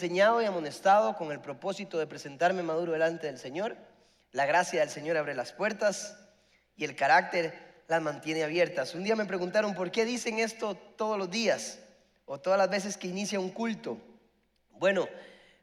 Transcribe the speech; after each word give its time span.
enseñado 0.00 0.40
y 0.40 0.46
amonestado 0.46 1.14
con 1.14 1.30
el 1.30 1.40
propósito 1.40 1.98
de 1.98 2.06
presentarme 2.06 2.62
maduro 2.62 2.92
delante 2.92 3.26
del 3.26 3.36
Señor. 3.36 3.76
La 4.32 4.46
gracia 4.46 4.80
del 4.80 4.88
Señor 4.88 5.18
abre 5.18 5.34
las 5.34 5.52
puertas 5.52 6.16
y 6.74 6.84
el 6.84 6.96
carácter 6.96 7.52
las 7.86 8.00
mantiene 8.00 8.42
abiertas. 8.42 8.94
Un 8.94 9.04
día 9.04 9.14
me 9.14 9.26
preguntaron 9.26 9.74
por 9.74 9.90
qué 9.90 10.06
dicen 10.06 10.38
esto 10.38 10.74
todos 10.74 11.18
los 11.18 11.30
días 11.30 11.80
o 12.24 12.40
todas 12.40 12.58
las 12.58 12.70
veces 12.70 12.96
que 12.96 13.08
inicia 13.08 13.40
un 13.40 13.50
culto. 13.50 13.98
Bueno, 14.70 15.06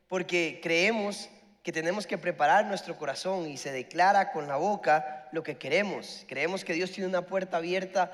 porque 0.07 0.59
creemos 0.61 1.29
que 1.63 1.71
tenemos 1.71 2.05
que 2.05 2.19
preparar 2.19 2.67
nuestro 2.67 2.95
corazón 2.95 3.49
y 3.49 3.57
se 3.57 3.71
declara 3.71 4.31
con 4.31 4.47
la 4.47 4.57
boca 4.57 5.29
lo 5.31 5.41
que 5.41 5.57
queremos. 5.57 6.25
Creemos 6.27 6.63
que 6.63 6.73
Dios 6.73 6.91
tiene 6.91 7.09
una 7.09 7.25
puerta 7.25 7.57
abierta 7.57 8.11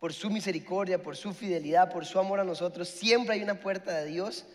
por 0.00 0.14
su 0.14 0.30
misericordia, 0.30 1.02
por 1.02 1.18
su 1.18 1.34
fidelidad, 1.34 1.92
por 1.92 2.06
su 2.06 2.18
amor 2.18 2.40
a 2.40 2.44
nosotros. 2.44 2.88
Siempre 2.88 3.34
hay 3.34 3.42
una 3.42 3.60
puerta 3.60 3.92
de 3.92 4.06
Dios 4.06 4.46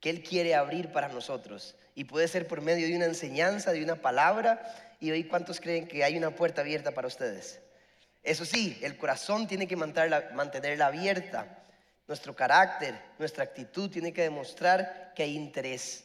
que 0.00 0.10
Él 0.10 0.22
quiere 0.22 0.54
abrir 0.54 0.92
para 0.92 1.08
nosotros. 1.08 1.74
Y 1.94 2.04
puede 2.04 2.28
ser 2.28 2.46
por 2.46 2.60
medio 2.60 2.86
de 2.86 2.96
una 2.96 3.06
enseñanza, 3.06 3.72
de 3.72 3.82
una 3.82 3.96
palabra. 3.96 4.96
Y 5.00 5.10
hoy, 5.10 5.24
¿cuántos 5.24 5.60
creen 5.60 5.88
que 5.88 6.04
hay 6.04 6.16
una 6.16 6.30
puerta 6.30 6.60
abierta 6.60 6.92
para 6.92 7.08
ustedes? 7.08 7.60
Eso 8.22 8.44
sí, 8.44 8.78
el 8.82 8.96
corazón 8.96 9.46
tiene 9.46 9.66
que 9.68 9.76
mantenerla, 9.76 10.86
abierta. 10.86 11.64
Nuestro 12.08 12.34
carácter, 12.36 12.94
nuestra 13.18 13.44
actitud 13.44 13.90
tiene 13.90 14.12
que 14.12 14.22
demostrar 14.22 15.12
que 15.14 15.22
hay 15.22 15.36
interés 15.36 16.04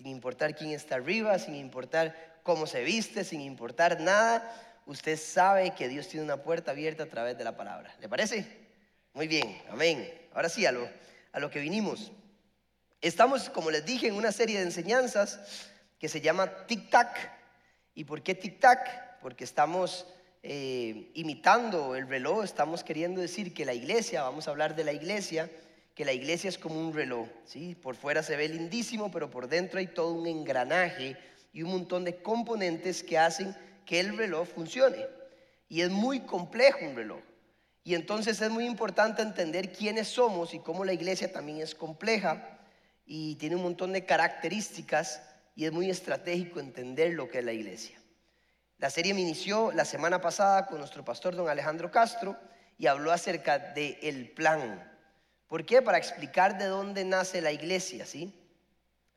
sin 0.00 0.06
importar 0.06 0.54
quién 0.54 0.70
está 0.70 0.94
arriba, 0.94 1.38
sin 1.38 1.54
importar 1.54 2.40
cómo 2.42 2.66
se 2.66 2.82
viste, 2.82 3.22
sin 3.22 3.40
importar 3.40 4.00
nada, 4.00 4.50
usted 4.86 5.18
sabe 5.18 5.74
que 5.74 5.88
Dios 5.88 6.08
tiene 6.08 6.24
una 6.24 6.38
puerta 6.38 6.70
abierta 6.70 7.02
a 7.04 7.06
través 7.06 7.36
de 7.36 7.44
la 7.44 7.56
palabra. 7.56 7.94
¿Le 8.00 8.08
parece? 8.08 8.46
Muy 9.12 9.28
bien, 9.28 9.60
amén. 9.70 10.10
Ahora 10.32 10.48
sí, 10.48 10.64
a 10.64 10.72
lo, 10.72 10.88
a 11.32 11.38
lo 11.38 11.50
que 11.50 11.60
vinimos. 11.60 12.12
Estamos, 13.00 13.48
como 13.48 13.70
les 13.70 13.86
dije, 13.86 14.08
en 14.08 14.14
una 14.14 14.30
serie 14.30 14.58
de 14.58 14.64
enseñanzas 14.64 15.40
que 15.98 16.06
se 16.06 16.20
llama 16.20 16.66
Tic 16.66 16.90
Tac. 16.90 17.32
¿Y 17.94 18.04
por 18.04 18.22
qué 18.22 18.34
Tic 18.34 18.60
Tac? 18.60 19.18
Porque 19.22 19.44
estamos 19.44 20.06
eh, 20.42 21.10
imitando 21.14 21.96
el 21.96 22.06
reloj, 22.08 22.44
estamos 22.44 22.84
queriendo 22.84 23.22
decir 23.22 23.54
que 23.54 23.64
la 23.64 23.72
iglesia, 23.72 24.22
vamos 24.22 24.46
a 24.46 24.50
hablar 24.50 24.76
de 24.76 24.84
la 24.84 24.92
iglesia, 24.92 25.50
que 25.94 26.04
la 26.04 26.12
iglesia 26.12 26.48
es 26.48 26.58
como 26.58 26.78
un 26.78 26.92
reloj, 26.92 27.26
¿sí? 27.46 27.74
Por 27.74 27.96
fuera 27.96 28.22
se 28.22 28.36
ve 28.36 28.50
lindísimo, 28.50 29.10
pero 29.10 29.30
por 29.30 29.48
dentro 29.48 29.78
hay 29.78 29.86
todo 29.86 30.12
un 30.12 30.26
engranaje 30.26 31.16
y 31.54 31.62
un 31.62 31.70
montón 31.70 32.04
de 32.04 32.20
componentes 32.20 33.02
que 33.02 33.16
hacen 33.16 33.56
que 33.86 33.98
el 34.00 34.14
reloj 34.14 34.46
funcione. 34.46 35.06
Y 35.70 35.80
es 35.80 35.88
muy 35.88 36.20
complejo 36.20 36.80
un 36.84 36.96
reloj. 36.96 37.20
Y 37.82 37.94
entonces 37.94 38.42
es 38.42 38.50
muy 38.50 38.66
importante 38.66 39.22
entender 39.22 39.72
quiénes 39.72 40.08
somos 40.08 40.52
y 40.52 40.58
cómo 40.58 40.84
la 40.84 40.92
iglesia 40.92 41.32
también 41.32 41.62
es 41.62 41.74
compleja 41.74 42.58
y 43.04 43.36
tiene 43.36 43.56
un 43.56 43.62
montón 43.62 43.92
de 43.92 44.04
características 44.04 45.22
y 45.54 45.64
es 45.64 45.72
muy 45.72 45.90
estratégico 45.90 46.60
entender 46.60 47.12
lo 47.14 47.28
que 47.28 47.38
es 47.38 47.44
la 47.44 47.52
iglesia. 47.52 47.98
La 48.78 48.90
serie 48.90 49.14
me 49.14 49.20
inició 49.20 49.72
la 49.72 49.84
semana 49.84 50.20
pasada 50.20 50.66
con 50.66 50.78
nuestro 50.78 51.04
pastor 51.04 51.36
don 51.36 51.48
Alejandro 51.48 51.90
Castro 51.90 52.36
y 52.78 52.86
habló 52.86 53.12
acerca 53.12 53.58
del 53.58 53.98
el 54.00 54.30
plan, 54.30 54.90
¿Por 55.50 55.66
qué? 55.66 55.82
Para 55.82 55.98
explicar 55.98 56.58
de 56.58 56.66
dónde 56.66 57.04
nace 57.04 57.40
la 57.40 57.50
iglesia, 57.50 58.06
¿sí? 58.06 58.32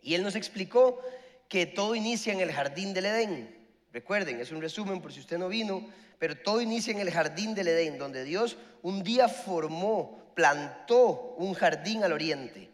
Y 0.02 0.16
él 0.16 0.24
nos 0.24 0.36
explicó 0.36 1.00
que 1.48 1.68
todo 1.68 1.94
inicia 1.94 2.34
en 2.34 2.40
el 2.40 2.52
jardín 2.52 2.92
del 2.92 3.06
Edén. 3.06 3.56
Recuerden, 3.92 4.42
es 4.42 4.52
un 4.52 4.60
resumen 4.60 5.00
por 5.00 5.14
si 5.14 5.20
usted 5.20 5.38
no 5.38 5.48
vino, 5.48 5.88
pero 6.18 6.36
todo 6.36 6.60
inicia 6.60 6.92
en 6.92 7.02
el 7.02 7.12
jardín 7.12 7.54
del 7.54 7.68
Edén, 7.68 8.00
donde 8.00 8.24
Dios 8.24 8.58
un 8.82 9.04
día 9.04 9.30
formó, 9.30 10.34
plantó 10.34 11.36
un 11.38 11.54
jardín 11.54 12.04
al 12.04 12.14
oriente. 12.14 12.72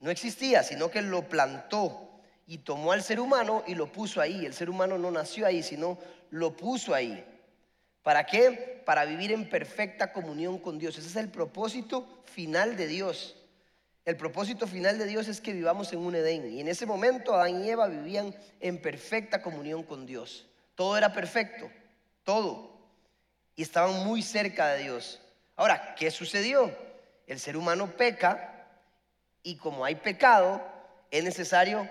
No 0.00 0.10
existía, 0.10 0.62
sino 0.62 0.90
que 0.90 1.02
lo 1.02 1.28
plantó 1.28 2.08
y 2.46 2.58
tomó 2.58 2.92
al 2.92 3.02
ser 3.02 3.20
humano 3.20 3.62
y 3.66 3.74
lo 3.74 3.90
puso 3.92 4.20
ahí. 4.20 4.46
El 4.46 4.54
ser 4.54 4.70
humano 4.70 4.96
no 4.96 5.10
nació 5.10 5.46
ahí, 5.46 5.62
sino 5.62 5.98
lo 6.30 6.56
puso 6.56 6.94
ahí. 6.94 7.24
¿Para 8.02 8.24
qué? 8.24 8.82
Para 8.86 9.04
vivir 9.04 9.32
en 9.32 9.50
perfecta 9.50 10.12
comunión 10.12 10.58
con 10.58 10.78
Dios. 10.78 10.96
Ese 10.96 11.08
es 11.08 11.16
el 11.16 11.28
propósito 11.28 12.22
final 12.24 12.76
de 12.76 12.86
Dios. 12.86 13.36
El 14.04 14.16
propósito 14.16 14.66
final 14.66 14.96
de 14.96 15.04
Dios 15.04 15.28
es 15.28 15.42
que 15.42 15.52
vivamos 15.52 15.92
en 15.92 15.98
un 15.98 16.14
Edén. 16.14 16.50
Y 16.50 16.60
en 16.62 16.68
ese 16.68 16.86
momento 16.86 17.34
Adán 17.34 17.62
y 17.62 17.68
Eva 17.68 17.88
vivían 17.88 18.34
en 18.60 18.80
perfecta 18.80 19.42
comunión 19.42 19.82
con 19.82 20.06
Dios. 20.06 20.46
Todo 20.74 20.96
era 20.96 21.12
perfecto, 21.12 21.70
todo. 22.24 22.78
Y 23.56 23.62
estaban 23.62 24.06
muy 24.06 24.22
cerca 24.22 24.68
de 24.68 24.84
Dios. 24.84 25.20
Ahora, 25.56 25.94
¿qué 25.96 26.10
sucedió? 26.10 26.74
El 27.26 27.38
ser 27.38 27.56
humano 27.56 27.90
peca 27.94 28.57
y 29.48 29.56
como 29.56 29.86
hay 29.86 29.94
pecado, 29.94 30.60
es 31.10 31.24
necesario 31.24 31.88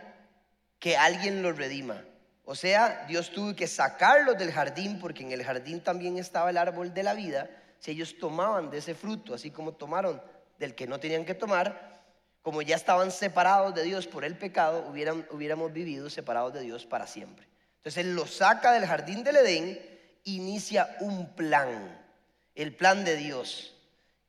que 0.78 0.96
alguien 0.96 1.42
lo 1.42 1.52
redima. 1.54 2.06
O 2.46 2.54
sea, 2.54 3.06
Dios 3.08 3.32
tuvo 3.32 3.56
que 3.56 3.66
sacarlos 3.66 4.38
del 4.38 4.52
jardín 4.52 5.00
porque 5.00 5.24
en 5.24 5.32
el 5.32 5.44
jardín 5.44 5.82
también 5.82 6.20
estaba 6.20 6.52
el 6.52 6.58
árbol 6.58 6.94
de 6.94 7.02
la 7.02 7.16
vida. 7.16 7.50
Si 7.80 7.90
ellos 7.90 8.20
tomaban 8.20 8.70
de 8.70 8.78
ese 8.78 8.94
fruto, 8.94 9.34
así 9.34 9.50
como 9.50 9.74
tomaron 9.74 10.22
del 10.60 10.76
que 10.76 10.86
no 10.86 11.00
tenían 11.00 11.26
que 11.26 11.34
tomar, 11.34 12.00
como 12.44 12.62
ya 12.62 12.76
estaban 12.76 13.10
separados 13.10 13.74
de 13.74 13.82
Dios 13.82 14.06
por 14.06 14.24
el 14.24 14.38
pecado, 14.38 14.88
hubiéramos 15.32 15.74
vivido 15.74 16.12
separados 16.12 16.54
de 16.54 16.62
Dios 16.62 16.86
para 16.86 17.08
siempre. 17.08 17.48
Entonces 17.78 18.06
Él 18.06 18.14
los 18.14 18.36
saca 18.36 18.72
del 18.72 18.86
jardín 18.86 19.24
del 19.24 19.38
Edén, 19.38 19.80
inicia 20.26 20.96
un 21.00 21.34
plan, 21.34 22.06
el 22.54 22.76
plan 22.76 23.04
de 23.04 23.16
Dios. 23.16 23.76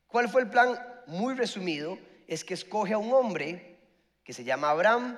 ¿Cuál 0.07 0.29
fue 0.29 0.41
el 0.41 0.49
plan? 0.49 0.79
Muy 1.05 1.35
resumido, 1.35 1.99
es 2.29 2.43
que 2.43 2.53
escoge 2.53 2.93
a 2.93 2.97
un 2.97 3.11
hombre 3.11 3.77
que 4.23 4.33
se 4.33 4.43
llama 4.43 4.69
Abraham, 4.69 5.17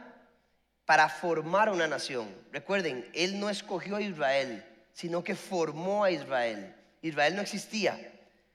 para 0.86 1.10
formar 1.10 1.70
una 1.70 1.88
nación. 1.88 2.34
Recuerden, 2.52 3.10
Él 3.14 3.40
no 3.40 3.50
escogió 3.50 3.98
a 3.98 4.02
Israel, 4.02 4.66
sino 4.94 5.24
que 5.24 5.36
formó 5.36 6.04
a 6.04 6.12
Israel. 6.12 6.76
Israel 7.02 7.36
no 7.36 7.42
existía. 7.42 7.94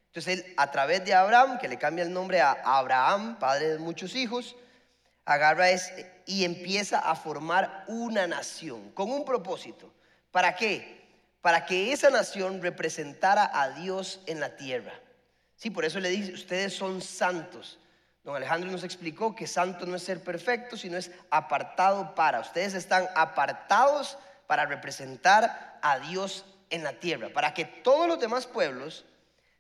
Entonces 0.09 0.39
Él, 0.39 0.55
a 0.57 0.71
través 0.71 1.05
de 1.05 1.15
Abraham, 1.15 1.59
que 1.59 1.69
le 1.69 1.79
cambia 1.79 2.05
el 2.05 2.13
nombre 2.13 2.41
a 2.41 2.53
Abraham, 2.65 3.39
padre 3.39 3.73
de 3.73 3.79
muchos 3.79 4.15
hijos, 4.15 4.57
agarra 5.25 5.67
y 6.25 6.45
empieza 6.45 6.99
a 6.99 7.15
formar 7.15 7.85
una 7.89 8.27
nación 8.27 8.91
con 8.93 9.11
un 9.11 9.25
propósito. 9.25 9.93
¿Para 10.31 10.57
qué? 10.57 11.07
Para 11.43 11.65
que 11.67 11.93
esa 11.93 12.11
nación 12.11 12.63
representara 12.63 13.51
a 13.53 13.71
Dios 13.71 14.21
en 14.27 14.41
la 14.41 14.57
tierra. 14.57 14.93
Sí, 15.57 15.71
por 15.71 15.85
eso 15.85 16.01
le 16.01 16.11
dice, 16.11 16.33
ustedes 16.33 16.75
son 16.75 17.01
santos. 17.03 17.79
Don 18.27 18.35
Alejandro 18.35 18.73
nos 18.73 18.83
explicó 18.83 19.37
que 19.37 19.47
santo 19.47 19.87
no 19.87 19.95
es 19.95 20.03
ser 20.03 20.21
perfecto, 20.21 20.77
sino 20.77 20.99
es 20.99 21.13
apartado 21.31 22.13
para. 22.17 22.41
Ustedes 22.41 22.75
están 22.75 23.07
apartados 23.15 24.19
para 24.49 24.67
representar 24.67 25.79
a 25.81 26.01
Dios 26.01 26.45
en 26.69 26.83
la 26.83 26.95
tierra, 26.95 27.29
para 27.33 27.55
que 27.55 27.65
todos 27.65 28.09
los 28.09 28.19
demás 28.19 28.49
pueblos 28.49 29.05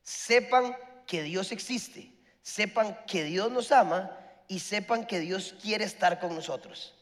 sepan 0.03 0.77
que 1.06 1.22
Dios 1.22 1.53
existe, 1.53 2.10
sepan 2.43 2.99
que 3.06 3.22
Dios 3.22 3.53
nos 3.53 3.71
ama 3.71 4.10
y 4.49 4.59
sepan 4.59 5.06
que 5.06 5.21
Dios 5.21 5.54
quiere 5.62 5.84
estar 5.84 6.19
con 6.19 6.34
nosotros. 6.34 6.93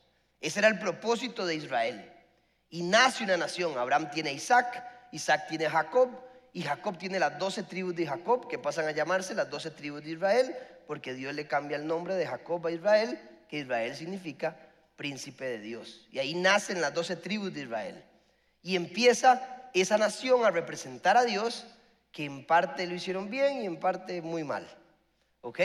Ese 0.43 0.59
era 0.59 0.69
el 0.69 0.79
propósito 0.79 1.47
de 1.47 1.55
Israel. 1.55 2.13
Y 2.69 2.83
nace 2.83 3.25
una 3.25 3.39
nación. 3.39 3.79
Abraham 3.79 4.11
tiene 4.11 4.35
Isaac, 4.35 4.85
Isaac 5.13 5.47
tiene 5.49 5.71
Jacob, 5.71 6.11
y 6.53 6.63
Jacob 6.63 6.99
tiene 6.99 7.19
las 7.19 7.39
doce 7.39 7.63
tribus 7.63 7.97
de 7.97 8.07
Jacob, 8.07 8.49
que 8.49 8.59
pasan 8.59 8.87
a 8.87 8.93
llamarse 8.93 9.35
las 9.35 9.49
doce 9.49 9.71
tribus 9.71 10.05
de 10.05 10.11
Israel 10.11 10.55
porque 10.87 11.15
Dios 11.15 11.35
le 11.35 11.47
cambia 11.47 11.77
el 11.77 11.87
nombre 11.87 12.15
de 12.15 12.27
Jacob 12.27 12.67
a 12.67 12.71
Israel, 12.71 13.19
que 13.49 13.59
Israel 13.59 13.95
significa 13.95 14.57
príncipe 14.97 15.45
de 15.45 15.59
Dios. 15.59 16.07
Y 16.11 16.19
ahí 16.19 16.35
nacen 16.35 16.81
las 16.81 16.95
doce 16.95 17.17
tribus 17.17 17.53
de 17.53 17.63
Israel. 17.63 18.03
Y 18.63 18.77
empieza 18.77 19.71
esa 19.75 19.99
nación 19.99 20.45
a 20.45 20.51
representar 20.51 21.17
a 21.17 21.25
Dios, 21.25 21.67
que 22.13 22.25
en 22.25 22.47
parte 22.47 22.87
lo 22.87 22.95
hicieron 22.95 23.29
bien 23.29 23.63
y 23.63 23.67
en 23.67 23.79
parte 23.79 24.23
muy 24.23 24.45
mal. 24.45 24.67
¿Ok? 25.41 25.61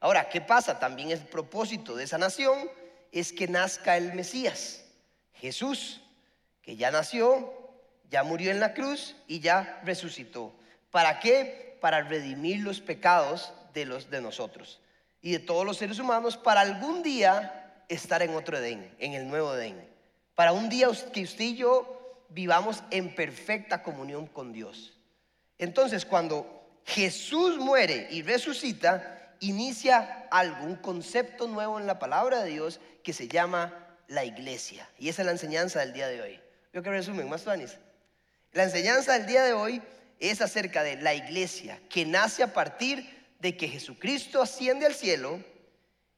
Ahora, 0.00 0.28
¿qué 0.28 0.40
pasa? 0.40 0.78
También 0.78 1.10
el 1.10 1.20
propósito 1.20 1.96
de 1.96 2.04
esa 2.04 2.18
nación 2.18 2.70
es 3.12 3.32
que 3.32 3.48
nazca 3.48 3.96
el 3.96 4.14
Mesías, 4.14 4.84
Jesús, 5.34 6.00
que 6.62 6.76
ya 6.76 6.90
nació, 6.90 7.52
ya 8.10 8.22
murió 8.22 8.50
en 8.50 8.60
la 8.60 8.74
cruz 8.74 9.16
y 9.26 9.40
ya 9.40 9.80
resucitó. 9.84 10.54
¿Para 10.90 11.20
qué? 11.20 11.78
Para 11.80 12.02
redimir 12.02 12.60
los 12.60 12.80
pecados 12.80 13.52
de 13.72 13.84
los 13.84 14.10
de 14.10 14.20
nosotros 14.20 14.80
y 15.22 15.32
de 15.32 15.38
todos 15.38 15.64
los 15.64 15.76
seres 15.76 15.98
humanos 15.98 16.36
para 16.36 16.60
algún 16.60 17.02
día 17.02 17.84
estar 17.88 18.22
en 18.22 18.34
otro 18.34 18.56
Edén, 18.58 18.94
en 18.98 19.14
el 19.14 19.28
nuevo 19.28 19.54
Edén. 19.54 19.88
Para 20.34 20.52
un 20.52 20.68
día 20.68 20.88
que 21.12 21.22
usted 21.22 21.44
y 21.44 21.56
yo 21.56 22.24
vivamos 22.30 22.82
en 22.90 23.14
perfecta 23.14 23.82
comunión 23.82 24.26
con 24.26 24.52
Dios. 24.52 24.96
Entonces, 25.58 26.06
cuando 26.06 26.80
Jesús 26.86 27.58
muere 27.58 28.08
y 28.10 28.22
resucita, 28.22 29.34
inicia 29.40 30.26
algún 30.30 30.76
concepto 30.76 31.46
nuevo 31.46 31.78
en 31.78 31.86
la 31.86 31.98
palabra 31.98 32.42
de 32.42 32.50
Dios 32.50 32.80
que 33.02 33.12
se 33.12 33.28
llama 33.28 33.86
la 34.08 34.24
iglesia. 34.24 34.88
Y 34.98 35.08
esa 35.08 35.22
es 35.22 35.26
la 35.26 35.32
enseñanza 35.32 35.80
del 35.80 35.92
día 35.92 36.08
de 36.08 36.22
hoy. 36.22 36.40
Yo 36.72 36.82
que 36.82 36.90
resumen, 36.90 37.28
más 37.28 37.42
Tuanis. 37.42 37.76
La 38.52 38.64
enseñanza 38.64 39.12
del 39.14 39.26
día 39.26 39.42
de 39.42 39.52
hoy 39.52 39.82
es 40.20 40.42
acerca 40.42 40.82
de 40.82 40.96
la 40.96 41.14
iglesia 41.14 41.80
que 41.88 42.04
nace 42.04 42.42
a 42.42 42.52
partir 42.52 43.18
de 43.40 43.56
que 43.56 43.68
Jesucristo 43.68 44.42
asciende 44.42 44.86
al 44.86 44.94
cielo 44.94 45.42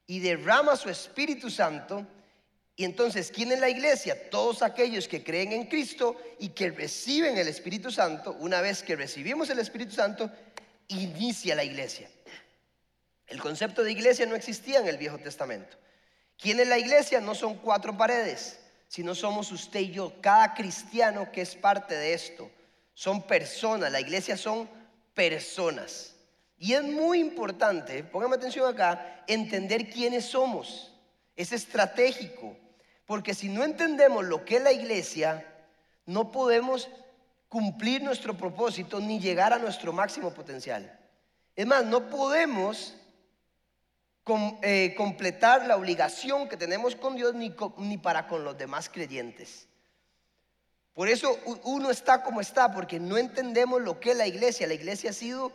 y 0.06 0.18
derrama 0.18 0.76
su 0.76 0.90
Espíritu 0.90 1.48
Santo. 1.48 2.04
Y 2.74 2.84
entonces, 2.84 3.30
¿quién 3.32 3.52
es 3.52 3.60
la 3.60 3.70
iglesia? 3.70 4.28
Todos 4.28 4.62
aquellos 4.62 5.06
que 5.06 5.22
creen 5.22 5.52
en 5.52 5.66
Cristo 5.66 6.20
y 6.40 6.48
que 6.48 6.70
reciben 6.70 7.38
el 7.38 7.46
Espíritu 7.46 7.92
Santo. 7.92 8.36
Una 8.40 8.60
vez 8.60 8.82
que 8.82 8.96
recibimos 8.96 9.48
el 9.50 9.60
Espíritu 9.60 9.92
Santo, 9.92 10.30
inicia 10.88 11.54
la 11.54 11.64
iglesia. 11.64 12.10
El 13.28 13.40
concepto 13.40 13.84
de 13.84 13.92
iglesia 13.92 14.26
no 14.26 14.34
existía 14.34 14.80
en 14.80 14.88
el 14.88 14.98
Viejo 14.98 15.18
Testamento. 15.18 15.76
¿Quién 16.36 16.58
es 16.58 16.66
la 16.66 16.78
iglesia? 16.78 17.20
No 17.20 17.36
son 17.36 17.58
cuatro 17.58 17.96
paredes, 17.96 18.58
sino 18.88 19.14
somos 19.14 19.52
usted 19.52 19.80
y 19.80 19.92
yo, 19.92 20.20
cada 20.20 20.54
cristiano 20.54 21.30
que 21.30 21.42
es 21.42 21.54
parte 21.54 21.94
de 21.94 22.14
esto. 22.14 22.50
Son 22.94 23.22
personas, 23.22 23.90
la 23.90 24.00
iglesia 24.00 24.36
son 24.36 24.68
personas. 25.14 26.14
Y 26.58 26.74
es 26.74 26.82
muy 26.82 27.18
importante, 27.18 28.04
póngame 28.04 28.36
atención 28.36 28.72
acá, 28.72 29.24
entender 29.26 29.90
quiénes 29.90 30.26
somos. 30.26 30.94
Es 31.34 31.52
estratégico, 31.52 32.56
porque 33.06 33.34
si 33.34 33.48
no 33.48 33.64
entendemos 33.64 34.24
lo 34.24 34.44
que 34.44 34.56
es 34.56 34.62
la 34.62 34.72
iglesia, 34.72 35.46
no 36.06 36.30
podemos 36.30 36.88
cumplir 37.48 38.02
nuestro 38.02 38.36
propósito 38.36 39.00
ni 39.00 39.18
llegar 39.18 39.52
a 39.52 39.58
nuestro 39.58 39.92
máximo 39.92 40.32
potencial. 40.32 40.98
Es 41.54 41.66
más, 41.66 41.84
no 41.84 42.08
podemos 42.08 42.94
eh, 44.62 44.94
completar 44.96 45.66
la 45.66 45.76
obligación 45.76 46.48
que 46.48 46.56
tenemos 46.56 46.94
con 46.94 47.16
Dios 47.16 47.34
ni, 47.34 47.54
ni 47.78 47.98
para 47.98 48.28
con 48.28 48.44
los 48.44 48.56
demás 48.56 48.88
creyentes. 48.88 49.66
Por 50.94 51.08
eso 51.08 51.38
uno 51.64 51.90
está 51.90 52.22
como 52.22 52.40
está, 52.40 52.72
porque 52.72 53.00
no 53.00 53.16
entendemos 53.16 53.80
lo 53.80 53.98
que 53.98 54.10
es 54.10 54.16
la 54.16 54.26
iglesia. 54.26 54.66
La 54.66 54.74
iglesia 54.74 55.10
ha 55.10 55.14
sido 55.14 55.52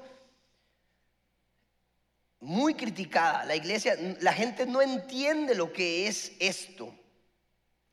muy 2.39 2.73
criticada. 2.73 3.45
La 3.45 3.55
iglesia, 3.55 3.95
la 4.19 4.33
gente 4.33 4.65
no 4.65 4.81
entiende 4.81 5.53
lo 5.53 5.71
que 5.71 6.07
es 6.07 6.31
esto. 6.39 6.93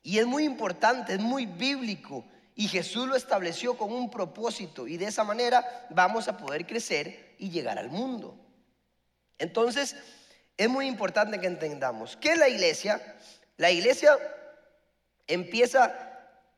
Y 0.01 0.17
es 0.19 0.25
muy 0.25 0.43
importante, 0.43 1.13
es 1.13 1.19
muy 1.19 1.45
bíblico. 1.45 2.25
Y 2.55 2.67
Jesús 2.67 3.07
lo 3.07 3.15
estableció 3.15 3.77
con 3.77 3.91
un 3.91 4.09
propósito. 4.09 4.87
Y 4.87 4.97
de 4.97 5.05
esa 5.05 5.23
manera 5.23 5.87
vamos 5.89 6.27
a 6.27 6.37
poder 6.37 6.65
crecer 6.65 7.35
y 7.37 7.49
llegar 7.49 7.77
al 7.77 7.89
mundo. 7.89 8.35
Entonces, 9.37 9.95
es 10.57 10.69
muy 10.69 10.87
importante 10.87 11.39
que 11.39 11.47
entendamos 11.47 12.15
que 12.15 12.35
la 12.35 12.47
iglesia, 12.47 13.01
la 13.57 13.71
iglesia 13.71 14.17
empieza 15.27 16.04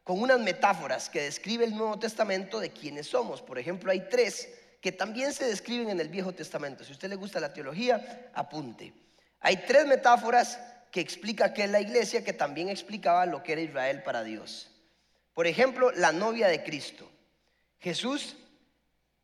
con 0.08 0.22
unas 0.22 0.40
metáforas 0.40 1.10
que 1.10 1.24
describe 1.24 1.66
el 1.66 1.76
Nuevo 1.76 2.00
Testamento 2.00 2.62
de 2.62 2.70
quiénes 2.70 3.08
somos. 3.08 3.42
Por 3.42 3.60
ejemplo, 3.60 3.92
hay 3.92 4.08
tres 4.10 4.48
que 4.80 4.94
también 4.94 5.34
se 5.34 5.44
describen 5.44 5.90
en 5.90 6.00
el 6.00 6.08
Viejo 6.08 6.32
Testamento. 6.32 6.86
Si 6.86 6.92
a 6.92 6.94
usted 6.94 7.10
le 7.10 7.18
gusta 7.18 7.42
la 7.42 7.52
teología, 7.52 8.32
apunte. 8.34 8.94
Hay 9.42 9.58
tres 9.68 9.86
metáforas 9.86 10.62
que 10.94 11.02
explica 11.02 11.54
qué 11.54 11.66
es 11.66 11.72
la 11.72 11.82
iglesia, 11.82 12.24
que 12.24 12.32
también 12.32 12.70
explicaba 12.70 13.26
lo 13.26 13.44
que 13.44 13.52
era 13.52 13.60
Israel 13.60 14.02
para 14.02 14.24
Dios. 14.24 14.72
Por 15.34 15.46
ejemplo, 15.46 15.92
la 15.92 16.14
novia 16.14 16.48
de 16.48 16.64
Cristo. 16.64 17.12
Jesús 17.78 18.38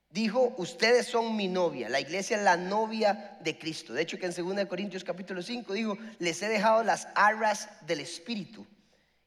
dijo, 0.10 0.54
ustedes 0.58 1.08
son 1.08 1.38
mi 1.38 1.48
novia, 1.48 1.88
la 1.88 2.02
iglesia 2.02 2.36
es 2.36 2.44
la 2.44 2.58
novia 2.58 3.38
de 3.40 3.58
Cristo. 3.58 3.94
De 3.94 4.02
hecho, 4.02 4.20
que 4.20 4.26
en 4.26 4.34
2 4.34 4.66
Corintios 4.66 5.06
capítulo 5.06 5.42
5 5.42 5.72
dijo, 5.72 5.98
les 6.20 6.44
he 6.44 6.50
dejado 6.50 6.84
las 6.84 7.08
arras 7.16 7.70
del 7.88 8.02
Espíritu. 8.02 8.68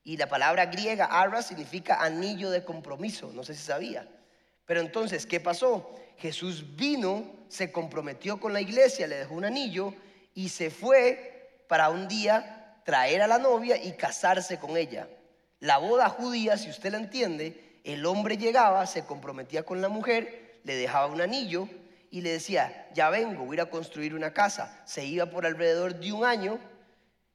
Y 0.06 0.16
la 0.18 0.28
palabra 0.28 0.66
griega 0.66 1.06
arras 1.06 1.48
significa 1.48 2.00
anillo 2.00 2.50
de 2.50 2.62
compromiso, 2.62 3.32
no 3.34 3.42
sé 3.42 3.56
si 3.56 3.64
sabía. 3.64 4.06
Pero 4.64 4.80
entonces, 4.80 5.26
¿qué 5.26 5.40
pasó? 5.40 5.92
Jesús 6.16 6.76
vino, 6.76 7.24
se 7.48 7.72
comprometió 7.72 8.38
con 8.38 8.52
la 8.52 8.60
iglesia, 8.60 9.08
le 9.08 9.16
dejó 9.16 9.34
un 9.34 9.44
anillo 9.44 9.92
y 10.32 10.50
se 10.50 10.70
fue 10.70 11.64
para 11.66 11.88
un 11.88 12.06
día 12.06 12.76
traer 12.84 13.20
a 13.20 13.26
la 13.26 13.38
novia 13.38 13.82
y 13.82 13.96
casarse 13.96 14.60
con 14.60 14.76
ella. 14.76 15.08
La 15.58 15.78
boda 15.78 16.08
judía, 16.08 16.56
si 16.56 16.70
usted 16.70 16.92
la 16.92 16.98
entiende, 16.98 17.80
el 17.82 18.06
hombre 18.06 18.36
llegaba, 18.36 18.86
se 18.86 19.04
comprometía 19.04 19.64
con 19.64 19.82
la 19.82 19.88
mujer, 19.88 20.60
le 20.62 20.76
dejaba 20.76 21.06
un 21.06 21.20
anillo 21.20 21.68
y 22.12 22.20
le 22.20 22.30
decía, 22.30 22.88
ya 22.94 23.10
vengo, 23.10 23.44
voy 23.44 23.58
a 23.58 23.70
construir 23.70 24.14
una 24.14 24.32
casa. 24.32 24.84
Se 24.86 25.04
iba 25.04 25.26
por 25.26 25.46
alrededor 25.46 25.96
de 25.98 26.12
un 26.12 26.24
año 26.24 26.60